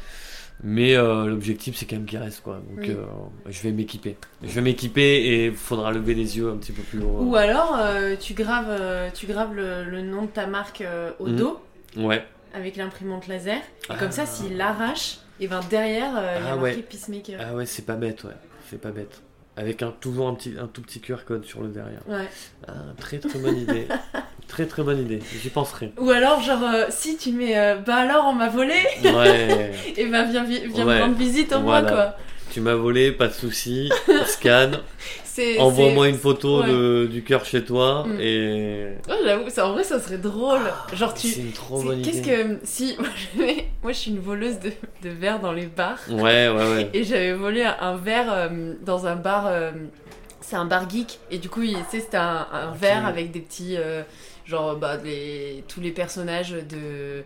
[0.65, 2.57] Mais euh, l'objectif, c'est quand même qu'ils restent, quoi.
[2.57, 2.91] Donc Oui.
[2.91, 3.05] euh,
[3.49, 4.17] je vais m'équiper.
[4.43, 7.19] Je vais m'équiper et il faudra lever les yeux un petit peu plus haut.
[7.21, 8.71] Ou alors, euh, tu graves,
[9.13, 10.85] tu graves le, le nom de ta marque
[11.19, 11.37] au Mhm.
[11.37, 11.61] dos
[11.97, 12.25] Ouais.
[12.55, 13.57] avec l'imprimante laser.
[13.59, 13.97] Et Ah.
[13.99, 16.83] comme ça, s'il l'arrache, et ben derrière, il y a Ah marqué ouais.
[16.83, 17.41] Peacemaker.
[17.45, 18.31] Ah ouais, c'est pas bête, ouais.
[18.71, 19.21] C'est pas bête.
[19.57, 22.01] Avec un, toujours un, petit, un tout petit QR code sur le derrière.
[22.09, 22.27] Ouais.
[22.69, 23.87] Ah, très très bonne idée.
[24.49, 25.21] très très bonne idée.
[25.43, 25.93] J'y penserai.
[25.99, 28.75] Ou alors, genre, euh, si tu mets euh, bah alors on m'a volé,
[29.05, 29.73] Ouais.
[29.97, 30.97] et ben viens, vi- viens Ouais.
[30.99, 31.97] me rendre visite au moins Voilà.
[31.97, 32.17] quoi.
[32.53, 33.91] tu m'as volé, pas de souci.
[34.27, 34.73] Scan.
[35.25, 35.59] C'est.
[35.59, 36.69] Envoie-moi c'est- une photo ouais.
[36.69, 38.05] de, du cœur chez toi.
[38.07, 38.21] Mm.
[38.21, 38.87] Et.
[39.09, 40.61] Ouais, j'avoue, ça, en vrai, ça serait drôle.
[40.93, 41.29] Genre, tu.
[41.29, 42.11] C'est une trop c'est- bonne idée.
[42.11, 42.59] Qu'est-ce que.
[42.65, 43.43] Si, moi je,
[43.83, 44.71] moi, je suis une voleuse de,
[45.03, 45.99] de verre dans les bars.
[46.11, 46.91] Ouais, ouais, ouais.
[46.93, 49.71] Et j'avais volé un, un verre euh, dans un bar euh,
[50.43, 52.77] c'est un bar geek et du coup il- tu sais, c'était un, un Ok.
[52.79, 54.03] verre avec des petits euh,
[54.45, 57.23] genre bah, les, tous les personnages de,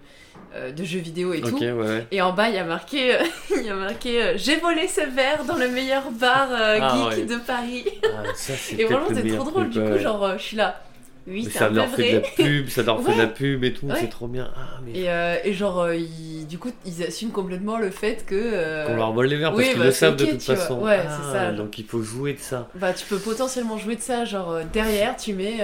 [0.54, 1.56] euh, de jeux vidéo et tout.
[1.58, 3.18] ouais, et en bas il y a marqué euh,
[3.56, 7.10] il y a marqué euh, j'ai volé ce verre dans le meilleur bar euh, Ah,
[7.10, 7.24] geek ouais.
[7.26, 7.84] de Paris.
[8.04, 9.70] Ah, ça, et vraiment c'est trop drôle.
[9.70, 10.82] truc, du coup genre je suis là
[11.26, 13.72] oui Mais ça leur fait de la pub, ça leur fait de la pub et
[13.72, 13.96] tout, Ouais.
[14.00, 14.50] c'est trop bien.
[14.56, 18.24] Ah, mais et, euh, et genre euh, ils- du coup ils assument complètement le fait
[18.24, 20.42] que euh, qu'on leur vole les verres oui, parce qu'ils bah, le savent de toute
[20.42, 20.80] façon.
[20.80, 21.52] Ouais, Ah, c'est ça.
[21.52, 22.68] Donc il faut jouer de ça.
[22.76, 25.58] bah tu peux potentiellement jouer de ça genre euh, derrière tu mets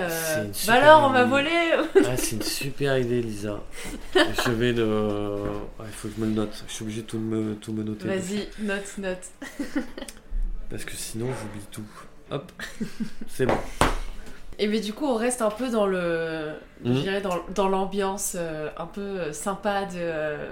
[0.67, 1.51] bah alors on m'a volé
[2.05, 3.61] Ah, c'est une super idée, Lisa.
[4.15, 5.37] je vais le.
[5.79, 6.65] Ah, il faut que je me le note.
[6.67, 8.09] Je suis obligé de tout me, tout me noter.
[8.09, 9.19] vas-y note note
[10.71, 11.83] Parce que sinon, j'oublie tout.
[12.31, 12.51] Hop,
[13.29, 13.55] c'est bon.
[14.59, 16.50] Et mais du coup, on reste un peu dans le,
[16.84, 20.50] je dirais dans, dans l'ambiance euh, un peu euh, sympa de, euh,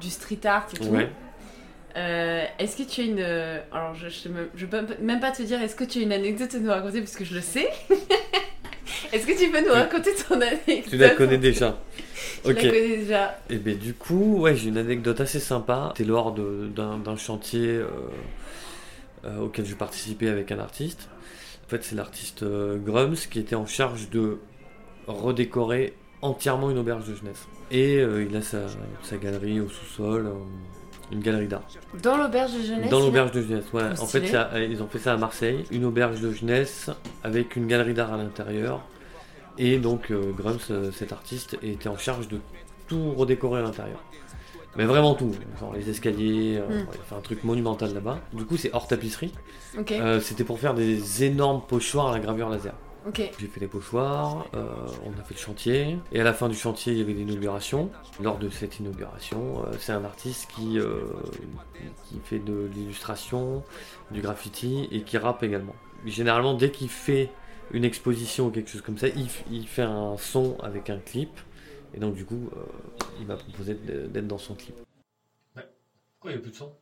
[0.00, 0.88] du street art et tout.
[0.88, 1.08] Ouais.
[1.96, 3.20] Euh, est-ce que tu as une,
[3.72, 4.08] alors je,
[4.54, 7.00] je peux même pas te dire, est-ce que tu as une anecdote à nous raconter
[7.00, 7.68] parce que je le sais?
[9.12, 10.84] est-ce que tu peux nous raconter ton anecdote?
[10.90, 11.78] Tu la connais déjà.
[12.44, 12.62] Tu Ok.
[12.62, 13.38] la connais déjà.
[13.48, 15.94] Et ben du coup, ouais, j'ai une anecdote assez sympa.
[15.96, 17.80] C'était lors de- d'un chantier
[19.40, 21.08] auquel je participais avec un artiste.
[21.66, 24.38] En fait, c'est l'artiste euh, Grums qui était en charge de
[25.08, 27.46] redécorer entièrement une auberge de jeunesse.
[27.70, 28.58] Et euh, il a sa,
[29.02, 30.32] sa galerie au sous-sol, euh,
[31.12, 31.64] une galerie d'art.
[32.02, 32.90] Dans l'auberge de jeunesse.
[32.90, 33.94] Dans l'auberge de jeunesse, ouais.
[33.94, 36.90] Trop En fait, ça- ils ont fait ça à Marseille, une auberge de jeunesse
[37.24, 38.80] avec une galerie d'art à l'intérieur.
[39.58, 40.58] Et donc, euh, Grums,
[40.92, 42.38] cet artiste, était en charge de
[42.86, 44.02] tout redécorer à l'intérieur.
[44.76, 46.86] Mais vraiment tout, genre les escaliers, euh, Mm.
[46.94, 48.18] il fait un truc monumental là-bas.
[48.32, 49.32] Du coup, c'est hors tapisserie.
[50.00, 52.74] Euh, C'était pour faire des énormes pochoirs à la gravure laser.
[53.38, 54.66] J'ai fait les pochoirs, euh,
[55.04, 57.88] on a fait le chantier, et à la fin du chantier, il y avait l'inauguration.
[58.20, 61.02] Lors de cette inauguration, euh, c'est un artiste qui, euh,
[62.08, 63.62] qui fait de l'illustration,
[64.10, 65.76] du graffiti et qui rappe également.
[66.04, 67.30] Généralement, dès qu'il fait
[67.70, 71.30] une exposition ou quelque chose comme ça, il fait un son avec un clip,
[71.94, 72.60] et donc du coup, euh,
[73.20, 74.74] il m'a proposé d'être dans son clip.
[75.54, 76.72] Pourquoi il n'y a plus de son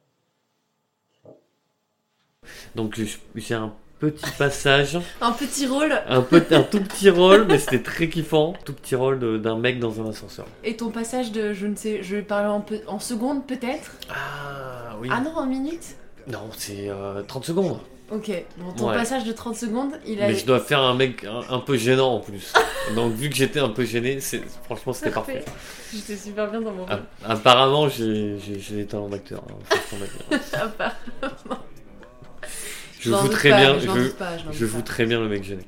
[2.75, 3.01] Donc
[3.35, 5.93] j'ai un petit passage Un petit rôle.
[6.09, 8.55] un, peu, un tout petit rôle, mais c'était très kiffant.
[8.65, 10.47] Tout petit rôle d'un mec dans un ascenseur.
[10.63, 13.93] Et ton passage de, je ne sais, je vais parler en, peu- en secondes peut-être?
[14.11, 15.09] Ah oui.
[15.11, 15.97] Ah non, en minutes?
[16.27, 17.79] non, c'est euh, 30 secondes.
[18.11, 18.31] Ok.
[18.59, 18.95] Bon, ton Ouais.
[18.95, 20.27] passage de 30 secondes, il a.
[20.29, 22.53] Mais je dois faire un mec un, un peu gênant en plus.
[22.95, 25.43] Donc vu que j'étais un peu gêné, c'est franchement c'était parfait.
[25.93, 26.93] J'étais super bien dans mon rôle.
[27.25, 28.37] A- Apparemment, j'ai
[28.71, 29.43] des talents d'acteur.
[29.49, 30.97] hein, part-
[33.01, 33.79] Je doute très pas, bien.
[33.79, 35.63] Je, pas, très bien le mec gêné.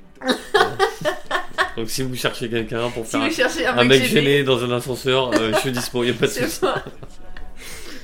[1.77, 5.31] Donc si vous cherchez quelqu'un pour Si faire vous un, mec gêné dans un ascenseur,
[5.35, 6.61] euh, je suis dispo, y a pas de souci.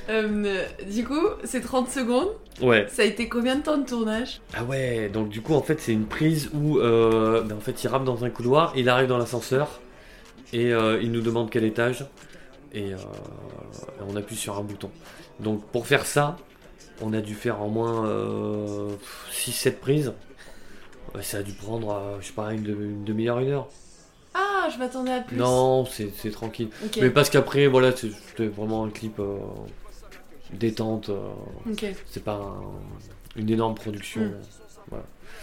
[0.09, 2.29] Euh, du coup, c'est 30 secondes.
[2.61, 2.85] Ouais.
[2.89, 4.41] Ça a été combien de temps de tournage?
[4.53, 7.83] Ah ouais, donc du coup en fait c'est une prise où euh, ben, en fait
[7.83, 9.79] il rappe dans un couloir, il arrive dans l'ascenseur
[10.51, 12.05] et euh, il nous demande quel étage
[12.71, 12.97] et euh,
[14.07, 14.91] on appuie sur un bouton.
[15.39, 16.37] Donc pour faire ça,
[17.01, 18.07] on a dû faire en moins
[19.31, 20.13] 6-7 prises.
[21.15, 23.67] Ouais, ça a dû prendre, euh, je sais pas, une, de- une demi-heure, une heure.
[24.35, 25.37] Ah, je m'attendais à plus.
[25.37, 26.69] Non, c'est tranquille.
[27.01, 29.37] Mais parce qu'après, voilà, c'était vraiment un clip euh,
[30.57, 31.09] détente.
[31.09, 31.31] euh,
[32.09, 34.21] c'est pas un- une énorme production.
[34.21, 34.95] Mm.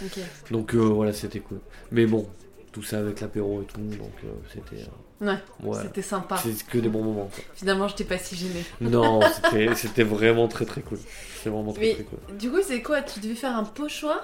[0.04, 0.18] Ok.
[0.50, 1.58] Donc euh, voilà, c'était cool.
[1.90, 2.26] Mais bon,
[2.72, 4.84] tout ça avec l'apéro et tout, donc euh, c'était.
[5.20, 5.34] Ouais.
[5.64, 5.78] ouais.
[5.82, 6.36] C'était sympa.
[6.38, 7.26] C'est que des bons moments.
[7.34, 7.44] quoi.
[7.54, 8.64] Finalement, je t'ai pas si gênée.
[8.80, 10.98] Non, c'était- c'était vraiment très très cool.
[11.42, 12.36] C'est vraiment très Mais très cool.
[12.38, 14.20] du coup, c'est quoi Tu devais faire un pochoir?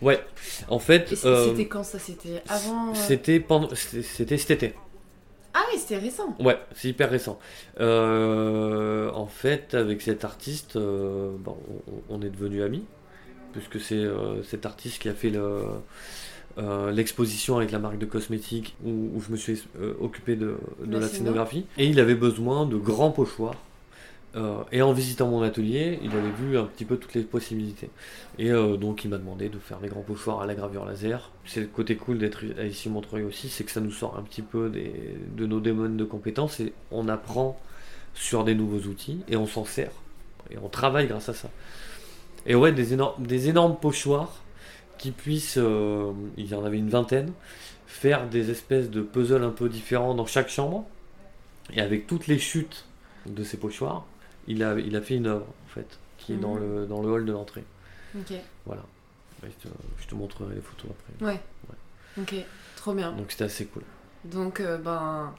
[0.00, 0.24] Ouais,
[0.68, 1.98] en fait, euh, c'était quand ça?
[1.98, 2.94] C'était avant.
[2.94, 4.74] c'était pendant, c'était c'était cet été.
[5.54, 6.34] Ah oui, c'était récent.
[6.40, 7.38] Ouais, c'est hyper récent.
[7.80, 11.56] Euh, en fait, avec cet artiste, euh, bon,
[12.10, 12.84] on, on est devenus amis,
[13.52, 15.62] puisque c'est euh, cet artiste qui a fait le,
[16.92, 19.62] l'exposition avec la marque de cosmétiques où, où je me suis
[20.00, 21.18] occupé de, de La la scéno.
[21.24, 21.66] scénographie.
[21.78, 23.56] Et il avait besoin de grands pochoirs.
[24.36, 27.90] Euh, et en visitant mon atelier, il avait vu un petit peu toutes les possibilités.
[28.38, 31.30] Et euh, donc il m'a demandé de faire des grands pochoirs à la gravure laser.
[31.44, 34.42] C'est le côté cool d'être ici Montreuil aussi, c'est que ça nous sort un petit
[34.42, 37.60] peu de nos domaines de compétences et on apprend
[38.14, 39.92] sur des nouveaux outils et on s'en sert.
[40.50, 41.48] Et on travaille grâce à ça.
[42.46, 44.42] Et ouais, des énormes, des énormes pochoirs
[44.98, 47.32] qui puissent, euh, il y en avait une vingtaine,
[47.86, 50.84] faire des espèces de puzzles un peu différents dans chaque chambre.
[51.72, 52.84] Et avec toutes les chutes
[53.26, 54.06] de ces pochoirs,
[54.46, 56.60] il a, il a fait une œuvre en fait, qui est dans, Mhm.
[56.80, 57.64] le, dans le hall de l'entrée.
[58.18, 58.32] Ok.
[58.66, 58.82] Voilà.
[59.42, 61.26] Ouais, Je te, je te montrerai les photos après.
[61.32, 61.40] Ouais.
[62.20, 62.34] Ok.
[62.76, 63.12] Trop bien.
[63.12, 63.82] Donc c'était assez cool.
[64.24, 65.32] Donc, euh, ben.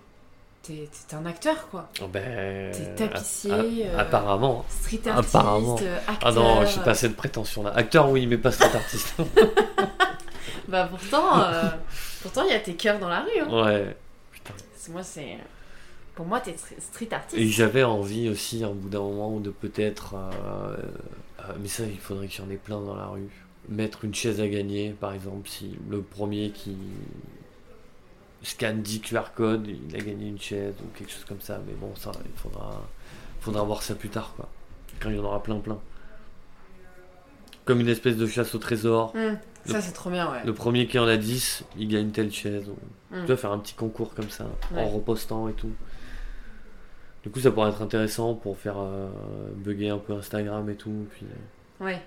[0.63, 1.89] T'es un acteur, quoi.
[2.01, 4.65] Oh, ben, T'es tapissier, a- a- euh, Apparemment.
[4.67, 5.75] Street artist, Apparemment.
[5.75, 5.99] acteur.
[6.23, 7.71] Ah non, suis pas cette prétention là.
[7.75, 9.15] Acteur, oui, mais pas street artiste.
[10.67, 11.69] Bah pourtant, euh,
[12.23, 13.39] pourtant il y a tes cœurs dans la rue.
[13.41, 13.63] Hein.
[13.63, 13.95] Ouais.
[14.75, 15.37] C'est- Moi, c'est.
[16.15, 17.37] Pour moi, t'es stri- street artiste.
[17.41, 20.15] Et j'avais envie aussi, au bout d'un moment, de peut-être.
[20.15, 20.77] euh,
[21.41, 23.27] euh, mais ça, il faudrait qu'il y en ait plein dans la rue.
[23.67, 26.77] Mettre une chaise à gagner, par exemple, si le premier qui
[28.43, 31.59] scanne 10 QR codes, il a gagné une chaise ou quelque chose comme ça.
[31.67, 32.81] Mais bon, ça, il faudra,
[33.41, 34.47] faudra voir ça plus tard, quoi.
[34.99, 35.79] Quand il y en aura plein, plein.
[37.65, 39.13] Comme une espèce de chasse au trésor.
[39.15, 40.43] Hmm, Ça, c'est trop bien, ouais.
[40.45, 42.69] Le premier qui en a 10, il gagne telle chaise.
[42.69, 42.77] ou-
[43.15, 43.21] Mm.
[43.21, 44.45] Tu dois faire un petit concours comme ça,
[44.75, 45.71] en repostant et tout.
[47.25, 49.07] Du coup, ça pourrait être intéressant pour faire euh,
[49.57, 51.07] bugger un peu Instagram et tout.
[51.11, 51.99] Puis, euh, Ouais.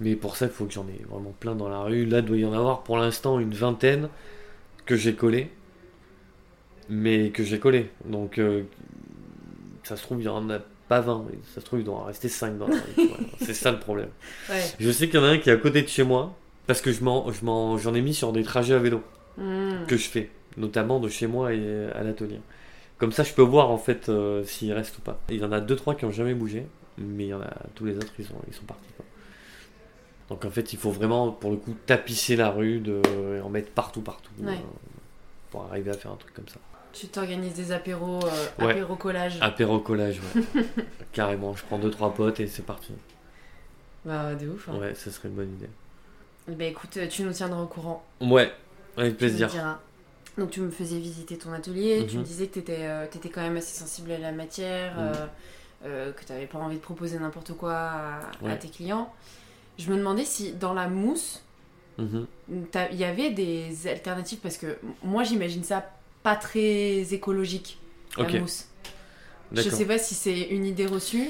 [0.00, 2.06] Mais pour ça, il faut que j'en ai vraiment plein dans la rue.
[2.06, 4.08] Là, il doit y en avoir pour l'instant une vingtaine
[4.86, 5.50] que j'ai collé.
[6.88, 7.90] Mais que j'ai collé.
[8.04, 8.62] Donc, euh,
[9.84, 11.24] ça se trouve, il n'y en a pas 20.
[11.30, 13.08] mais Ça se trouve, il doit en rester 5 dans la rue.
[13.40, 14.10] C'est ça le problème.
[14.48, 14.62] Ouais.
[14.78, 16.34] Je sais qu'il y en a un qui est à côté de chez moi.
[16.66, 17.40] Parce que je m'en, je
[17.82, 19.02] j'en ai mis sur des trajets à vélo
[19.36, 19.86] Hmm.
[19.86, 22.40] que je fais, notamment de chez moi et à l'atelier.
[23.00, 25.18] Comme ça, je peux voir en fait euh, s'il reste ou pas.
[25.30, 26.66] Il y en a deux trois qui ont jamais bougé,
[26.98, 28.90] mais il y en a tous les autres ils sont ils sont partis.
[28.96, 29.04] quoi.
[30.28, 33.00] Donc en fait, il faut vraiment pour le coup tapisser la rue, de,
[33.36, 34.52] et en mettre partout partout Ouais.
[34.52, 34.90] euh,
[35.50, 36.60] pour arriver à faire un truc comme ça.
[36.92, 38.72] Tu t'organises des apéros, euh, Ouais.
[38.72, 39.38] apéro collage.
[39.40, 40.64] Apéro collage, ouais.
[41.12, 41.54] carrément.
[41.56, 42.92] Je prends deux trois potes et c'est parti.
[44.04, 44.68] Bah, de ouf.
[44.68, 44.78] Hein.
[44.78, 45.68] Ouais, ce serait une bonne idée.
[46.48, 48.04] Bah, écoute, euh, tu nous tiendras au courant.
[48.20, 48.52] Ouais,
[48.96, 49.48] avec Tu me plaisir.
[49.48, 49.78] diras.
[50.38, 52.06] Donc, tu me faisais visiter ton atelier.
[52.06, 52.20] Tu Mhm.
[52.20, 55.00] me disais que tu étais, quand même assez sensible à la matière, Mhm.
[55.00, 55.26] euh,
[55.84, 57.74] euh, que tu n'avais pas envie de proposer n'importe quoi
[58.44, 59.12] à, tes clients.
[59.78, 61.42] Je me demandais si dans la mousse,
[61.98, 62.26] Mhm.
[62.48, 65.90] il y avait des alternatives parce que moi j'imagine ça
[66.22, 67.78] pas très écologique
[68.18, 68.66] la mousse.
[69.52, 69.72] Je d'accord.
[69.78, 71.28] sais pas si c'est une idée reçue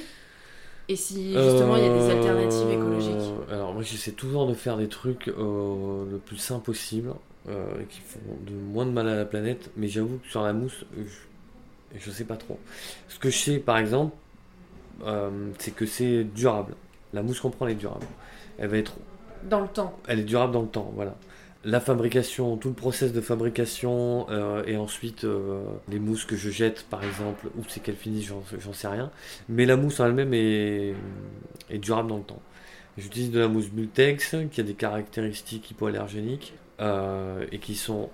[0.91, 3.35] et si justement il y a des alternatives Euh, écologiques.
[3.51, 7.13] Alors moi j'essaie toujours de faire des trucs euh, le plus sain possible,
[7.49, 10.53] euh, qui font de moins de mal à la planète, mais j'avoue que sur la
[10.53, 12.59] mousse, je, je sais pas trop.
[13.09, 14.15] Ce que je sais par exemple,
[15.07, 16.75] euh, c'est que c'est durable.
[17.13, 18.07] La mousse qu'on prend elle est durable.
[18.59, 18.95] Elle va être
[19.49, 19.97] Dans le temps.
[20.09, 21.17] elle est durable dans le temps, voilà.
[21.63, 26.49] La fabrication, tout le process de fabrication euh, et ensuite euh, les mousses que je
[26.49, 29.11] jette par exemple, où c'est qu'elles finissent, j'en sais rien.
[29.51, 30.95] Mais la mousse en elle-même est,
[31.69, 32.41] est durable dans le temps.
[32.97, 38.09] J'utilise de la mousse Bultex qui a des caractéristiques hypoallergéniques euh, et qui sont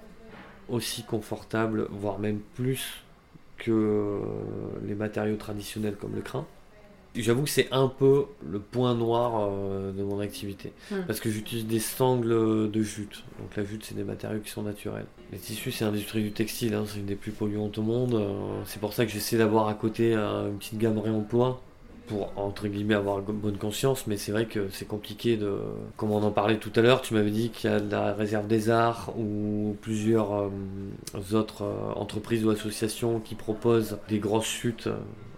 [0.68, 3.04] aussi confortables, voire même plus
[3.58, 4.20] que
[4.84, 6.46] les matériaux traditionnels comme le crin.
[7.18, 10.72] J'avoue que c'est un peu le point noir euh, de mon activité.
[10.90, 11.02] Hmm.
[11.06, 13.24] Parce que j'utilise des sangles de jute.
[13.40, 15.06] Donc la jute, c'est des matériaux qui sont naturels.
[15.32, 16.74] Les tissus, c'est l'industrie du textile.
[16.74, 18.14] hein, c'est une des plus polluantes au monde.
[18.14, 21.60] euh, c'est pour ça que j'essaie d'avoir à côté euh, une petite gamme réemploi
[22.06, 24.06] pour, entre guillemets, avoir bonne conscience.
[24.06, 25.58] Mais c'est vrai que c'est compliqué de...
[25.96, 28.14] Comme on en parlait tout à l'heure, tu m'avais dit qu'il y a de la
[28.14, 30.48] réserve des arts ou plusieurs euh,
[31.32, 34.88] autres euh, entreprises ou associations qui proposent des grosses chutes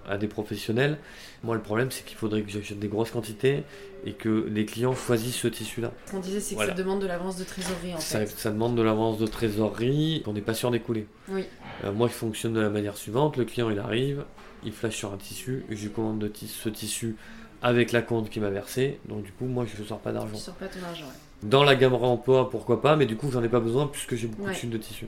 [0.08, 0.98] à des professionnels.
[1.42, 3.62] Moi, le problème, c'est qu'il faudrait que j'achète des grosses quantités
[4.06, 5.92] et que les clients choisissent ce tissu-là.
[6.06, 6.72] Ce qu'on disait c'est que Voilà.
[6.72, 8.26] ça demande de l'avance de trésorerie en Ça, fait.
[8.26, 11.06] ça demande de l'avance de trésorerie qu'on n'est pas sûr d'écouler.
[11.28, 11.44] Oui.
[11.84, 13.36] Euh, moi, je fonctionne de la manière suivante.
[13.36, 14.24] Le client, il arrive,
[14.64, 17.16] il flash sur un tissu, je lui commande de ce tissu
[17.62, 18.98] avec la compte qu'il m'a versé.
[19.08, 20.36] Donc, du coup, moi, je ne sors pas Tu d'argent.
[20.36, 21.04] sors pas ton argent.
[21.06, 21.12] ouais.
[21.48, 24.26] Dans la gamme réemploi, pourquoi pas, mais du coup, j'en ai pas besoin puisque j'ai
[24.26, 24.52] beaucoup Ouais.
[24.52, 25.06] de chutes de tissu.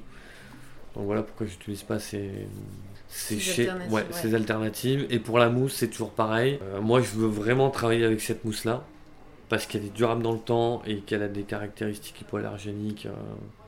[0.95, 2.31] Donc voilà pourquoi j'utilise pas ces,
[3.09, 4.07] ces, Ces alternatives, ouais, ouais.
[4.13, 5.07] ces alternatives.
[5.11, 6.59] Et pour la mousse, c'est toujours pareil.
[6.63, 8.85] Euh, moi, je veux vraiment travailler avec cette mousse-là
[9.49, 13.13] parce qu'elle est durable dans le temps et qu'elle a des caractéristiques hypoallergéniques euh,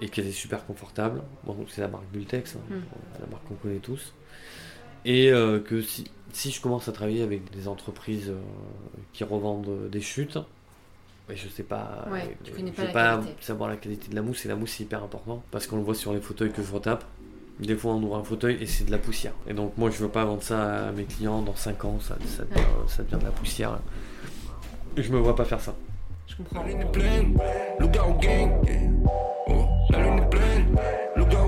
[0.01, 1.23] et qu'elle est super confortable.
[1.45, 2.75] Bon, c'est la marque Bultex, hein, Mm.
[3.21, 4.13] la marque qu'on connaît tous.
[5.05, 8.33] Et euh, que si, si je commence à travailler avec des entreprises
[9.13, 10.39] qui revendent des chutes,
[11.33, 13.33] mais je sais pas, Ouais, euh, tu connais je pas la pas qualité.
[13.41, 15.83] savoir la qualité de la mousse et la mousse c'est hyper important parce qu'on le
[15.83, 17.05] voit sur les fauteuils que je retape.
[17.59, 19.33] Des fois on ouvre un fauteuil et c'est de la poussière.
[19.47, 22.17] Et donc moi je veux pas vendre ça à mes clients dans 5 ans, ça,
[22.27, 23.79] ça, devient, ça devient de la poussière.
[24.99, 25.75] Et je me vois pas faire ça.
[26.27, 26.63] Je comprends.
[26.65, 27.39] La lune est pleine,
[27.81, 28.51] le gars au gang.
[29.91, 30.79] La lune est pleine,
[31.17, 31.43] le gars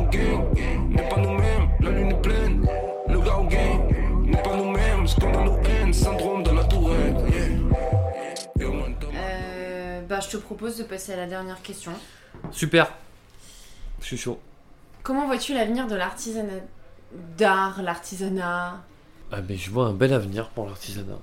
[10.25, 11.93] je te propose de passer à la dernière question.
[12.51, 12.93] Super
[14.01, 14.39] Je suis chaud.
[15.03, 16.63] Comment vois-tu l'avenir de l'artisanat
[17.37, 18.83] d'art, l'artisanat?
[19.31, 21.19] Ah mais je vois un bel avenir pour l'artisanat.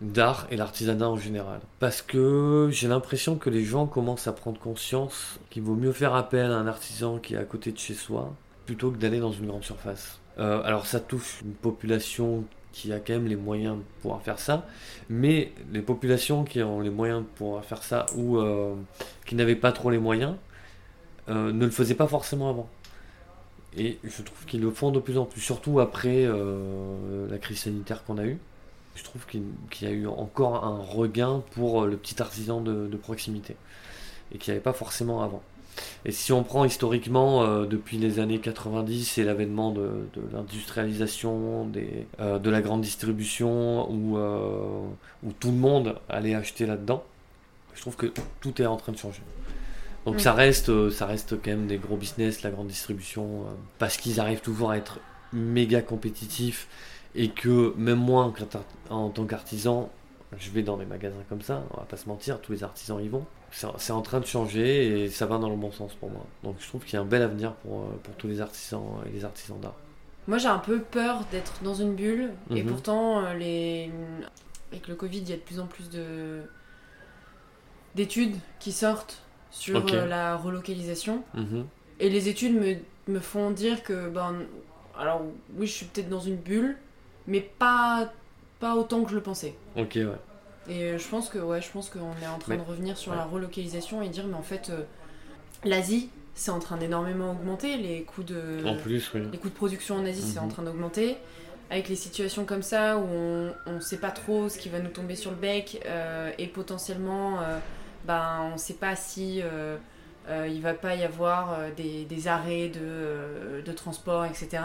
[0.00, 1.60] D'art et l'artisanat en général.
[1.80, 6.14] Parce que j'ai l'impression que les gens commencent à prendre conscience qu'il vaut mieux faire
[6.14, 8.32] appel à un artisan qui est à côté de chez soi
[8.66, 10.18] plutôt que d'aller dans une grande surface.
[10.38, 12.44] Euh, alors ça touche une population
[12.76, 14.66] qui a quand même les moyens de pouvoir faire ça,
[15.08, 18.74] mais les populations qui ont les moyens de pouvoir faire ça ou euh,
[19.24, 20.34] qui n'avaient pas trop les moyens
[21.30, 22.68] euh, ne le faisaient pas forcément avant.
[23.78, 27.60] Et je trouve qu'ils le font de plus en plus, surtout après euh, la crise
[27.60, 28.38] sanitaire qu'on a eue.
[28.94, 29.42] Je trouve qu'il
[29.80, 33.56] y a eu encore un regain pour le petit artisan de, de proximité
[34.32, 35.42] et qu'il n'y avait pas forcément avant.
[36.04, 41.70] Et si on prend historiquement, euh, depuis les années 90 et l'avènement de, de l'industrialisation,
[42.20, 44.86] euh, de la grande distribution, où, euh,
[45.24, 47.04] où tout le monde allait acheter là-dedans,
[47.74, 49.22] je trouve que tout est en train de changer.
[50.06, 50.20] Donc Mm.
[50.20, 53.44] ça, reste, euh, ça reste quand même des gros business, la grande distribution,
[53.78, 55.00] parce qu'ils arrivent toujours à être
[55.32, 56.68] méga compétitifs
[57.14, 58.34] et que même moi, en
[58.94, 59.90] en tant qu'artisan,
[60.38, 63.00] je vais dans des magasins comme ça, on va pas se mentir, tous les artisans
[63.02, 63.24] y vont.
[63.52, 66.26] C'est en train de changer et ça va dans le bon sens pour moi.
[66.42, 68.82] Donc je trouve qu'il y a un bel avenir pour, euh, pour tous les artisans
[69.06, 69.74] et les artisans d'art.
[70.28, 72.32] Moi, j'ai un peu peur d'être dans une bulle.
[72.54, 72.68] Et Mhm.
[72.68, 73.90] pourtant, euh, les...
[74.72, 76.42] avec le Covid, il y a de plus en plus de
[77.94, 81.22] d'études qui sortent sur euh, la relocalisation.
[81.34, 81.66] Mhm.
[82.00, 82.76] Et les études me,
[83.08, 84.34] me font dire que, ben,
[84.98, 85.22] alors
[85.56, 86.76] oui, je suis peut-être dans une bulle,
[87.26, 88.12] mais pas,
[88.60, 89.54] pas autant que je le pensais.
[89.76, 90.06] Ok, ouais.
[90.68, 92.96] Et euh, je pense que ouais, je pense qu'on est en train Mais- de revenir
[92.96, 93.18] sur ouais.
[93.18, 94.82] la relocalisation et dire mais en fait euh,
[95.64, 99.22] l'Asie c'est en train d'énormément augmenter les coûts de En plus, oui.
[99.32, 100.44] les coûts de production en Asie c'est Mhm.
[100.46, 101.16] en train d'augmenter
[101.70, 104.90] avec les situations comme ça où on on sait pas trop ce qui va nous
[104.90, 107.58] tomber sur le bec euh, et potentiellement euh,
[108.06, 109.76] ben on sait pas si euh,
[110.48, 114.62] il va pas y avoir des, des arrêts de, de transport etc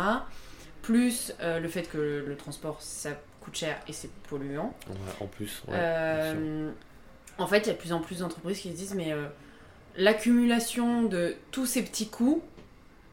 [0.81, 3.11] plus le fait que le, le transport ça
[3.41, 5.73] coûte cher et c'est polluant Ouais, en plus, ouais.
[5.77, 6.69] euh,
[7.37, 9.25] en fait, il y a de plus en plus d'entreprises qui se disent mais euh,
[9.97, 12.41] l'accumulation de tous ces petits coûts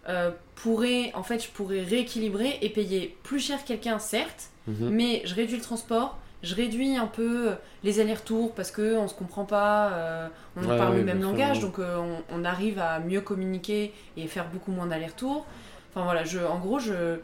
[0.08, 4.90] euh, pourrait, en fait, je pourrais rééquilibrer et payer plus cher quelqu'un, certes, Mhm.
[4.90, 7.52] mais je réduis le transport, je réduis un peu
[7.84, 11.20] les allers-retours parce que on se comprend pas, euh, on Ouais, parle ouais, le même
[11.22, 15.46] langage, donc euh, on, on arrive à mieux communiquer et faire beaucoup moins d'allers-retours.
[15.90, 17.18] Enfin voilà, je, en gros, je,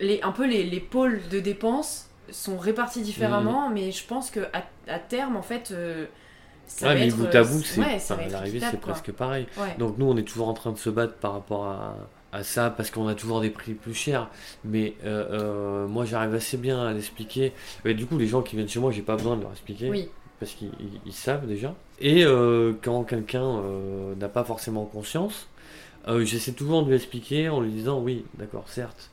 [0.00, 4.40] les, un peu les, les pôles de dépenses sont répartis différemment, mais je pense que
[4.52, 6.06] à, à terme, en fait, euh,
[6.66, 9.12] ça Ouais, va mais être, bout à bout, c'est ouais, enfin, l'arrivée, équitable, c'est presque
[9.12, 9.46] pareil.
[9.56, 9.74] Ouais.
[9.78, 11.96] Donc nous, on est toujours en train de se battre par rapport à,
[12.32, 14.28] à ça parce qu'on a toujours des prix plus chers.
[14.64, 17.54] Mais euh, euh, moi, j'arrive assez bien à l'expliquer.
[17.84, 19.90] Mais du coup, les gens qui viennent chez moi, j'ai pas besoin de leur expliquer
[19.90, 20.08] Oui,
[20.40, 21.74] parce qu'ils ils- ils savent déjà.
[22.00, 25.48] Et euh, quand quelqu'un euh, n'a pas forcément conscience,
[26.08, 29.10] euh, j'essaie toujours de lui expliquer en lui disant oui, d'accord, certes,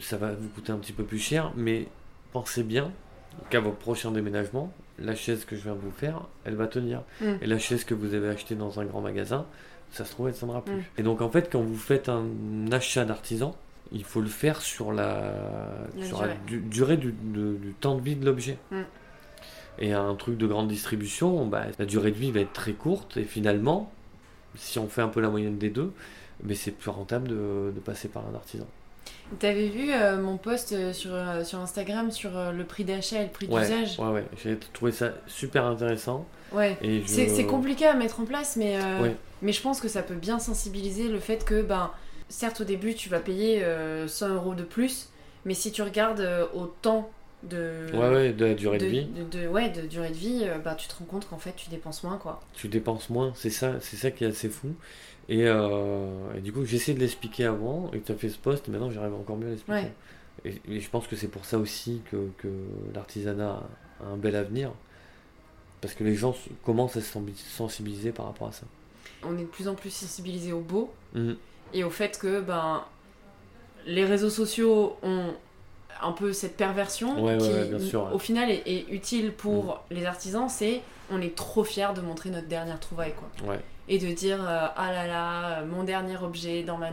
[0.00, 1.88] ça va vous coûter un petit peu plus cher, mais
[2.32, 2.90] pensez bien
[3.50, 7.02] qu'à votre prochain déménagement, la chaise que je viens de vous faire, elle va tenir.
[7.20, 7.26] Mm.
[7.40, 9.46] Et la chaise que vous avez achetée dans un grand magasin,
[9.90, 10.74] ça se trouve, elle ne tiendra plus.
[10.76, 10.82] Mm.
[10.98, 12.26] Et donc en fait, quand vous faites un
[12.70, 13.54] achat d'artisan,
[13.90, 15.32] il faut le faire sur la,
[15.96, 16.28] La sur durée.
[16.28, 18.58] la du- durée du, de- du temps de vie de l'objet.
[18.70, 18.80] Mm.
[19.78, 23.16] Et un truc de grande distribution, bah, la durée de vie va être très courte.
[23.16, 23.90] Et finalement,
[24.54, 25.92] si on fait un peu la moyenne des deux,
[26.44, 28.66] mais c'est plus rentable de, de passer par un artisan.
[29.38, 33.24] T'avais vu euh, mon post euh, sur, euh, sur Instagram sur le prix d'achat et
[33.24, 33.98] le prix Ouais, d'usage?
[33.98, 34.24] ouais, ouais.
[34.42, 36.26] J'ai trouvé ça super intéressant.
[36.52, 36.76] Ouais.
[36.82, 39.16] Je- C'est compliqué à mettre en place, mais, euh, Ouais.
[39.40, 41.90] mais je pense que ça peut bien sensibiliser le fait que, ben,
[42.28, 45.08] certes, au début, tu vas payer euh, 100 euros de plus,
[45.44, 47.10] mais si tu regardes au temps
[47.42, 49.04] de, Ouais, ouais, de la durée de, de, vie.
[49.06, 51.70] de- de- ouais, de durée de vie, bah, tu te rends compte qu'en fait, tu
[51.70, 52.40] dépenses moins, quoi.
[52.54, 54.68] tu dépenses moins, c'est ça, c'est ça qui est assez fou.
[55.28, 58.68] Et, euh, et du coup, j'essaie de l'expliquer avant, et tu as fait ce poste,
[58.68, 59.78] et maintenant j'arrive encore mieux à l'expliquer.
[59.80, 59.92] Ouais.
[60.44, 62.48] Et, et je pense que c'est pour ça aussi que, que
[62.94, 63.62] l'artisanat
[64.02, 64.72] a un bel avenir,
[65.80, 68.66] parce que les gens commencent à se sensi- sensibiliser par rapport à ça.
[69.24, 71.36] On est de plus en plus sensibilisé au beau Mhm.
[71.74, 72.84] et au fait que, ben,
[73.86, 75.32] les réseaux sociaux ont
[76.00, 78.12] un peu cette perversion Ouais, qui, ouais, bien sûr, ouais.
[78.12, 82.30] Au final, est, est utile pour les artisans, c'est on est trop fiers de montrer
[82.30, 83.48] notre dernière trouvaille, quoi.
[83.52, 86.90] Ouais, et de dire euh, ah là là euh, mon dernier objet dans ma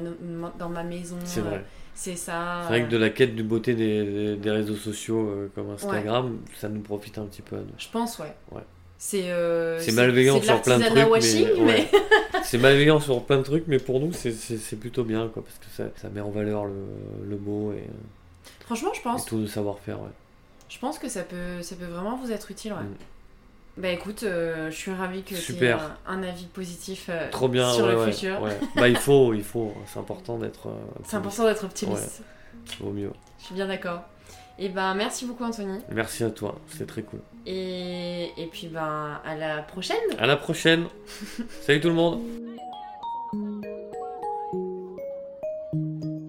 [0.57, 1.65] dans ma maison c'est euh, vrai.
[1.93, 5.19] c'est ça C'est vrai que euh, de la quête du beauté des, des- réseaux sociaux
[5.29, 7.65] euh, comme Instagram, ça nous profite un petit peu à nous.
[7.77, 8.63] je pense ouais, Ouais.
[8.97, 11.89] c'est euh, malveillant sur plein de trucs, washing mais, mais, ouais.
[12.43, 15.65] c'est malveillant sur plein de trucs, mais pour nous, c'est- plutôt bien, quoi, parce que
[15.75, 16.73] ça, ça met en valeur le,
[17.29, 17.83] le mot et,
[18.65, 19.99] franchement je et pense tout le savoir-faire.
[20.01, 20.09] Ouais.
[20.69, 22.79] je pense que ça peut ça peut vraiment vous être utile ouais.
[22.79, 22.95] Mm.
[23.77, 25.97] Bah écoute euh, je suis ravie que tu aies Super.
[26.05, 28.57] un, un avis positif euh, Trop bien, sur ouais, le ouais, futur ouais.
[28.75, 30.67] Bah, il faut, il faut, c'est important d'être.
[30.67, 30.71] euh,
[31.05, 32.21] c'est important d'être optimiste.
[32.81, 33.11] Vaut mieux.
[33.39, 34.01] je suis bien d'accord
[34.61, 37.21] et ben merci beaucoup Anthony Merci à toi, c'est très cool.
[37.45, 40.85] et, et puis ben à la prochaine À la prochaine.
[41.61, 42.19] Salut tout le monde.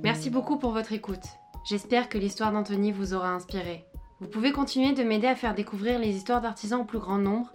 [0.05, 1.25] Merci beaucoup pour votre écoute.
[1.69, 3.85] J'espère que l'histoire d'Anthony vous aura inspiré.
[4.21, 7.51] Vous pouvez continuer de m'aider à faire découvrir les histoires d'artisans au plus grand nombre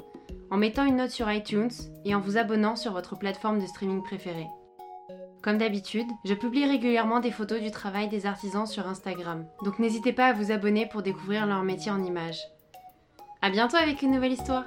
[0.49, 1.69] en mettant une note sur iTunes
[2.05, 4.47] et en vous abonnant sur votre plateforme de streaming préférée.
[5.43, 10.11] Comme d'habitude, je publie régulièrement des photos du travail des artisans sur Instagram, donc n'hésitez
[10.11, 12.41] pas à vous abonner pour découvrir leur métier en images.
[13.43, 14.65] A bientôt avec une nouvelle histoire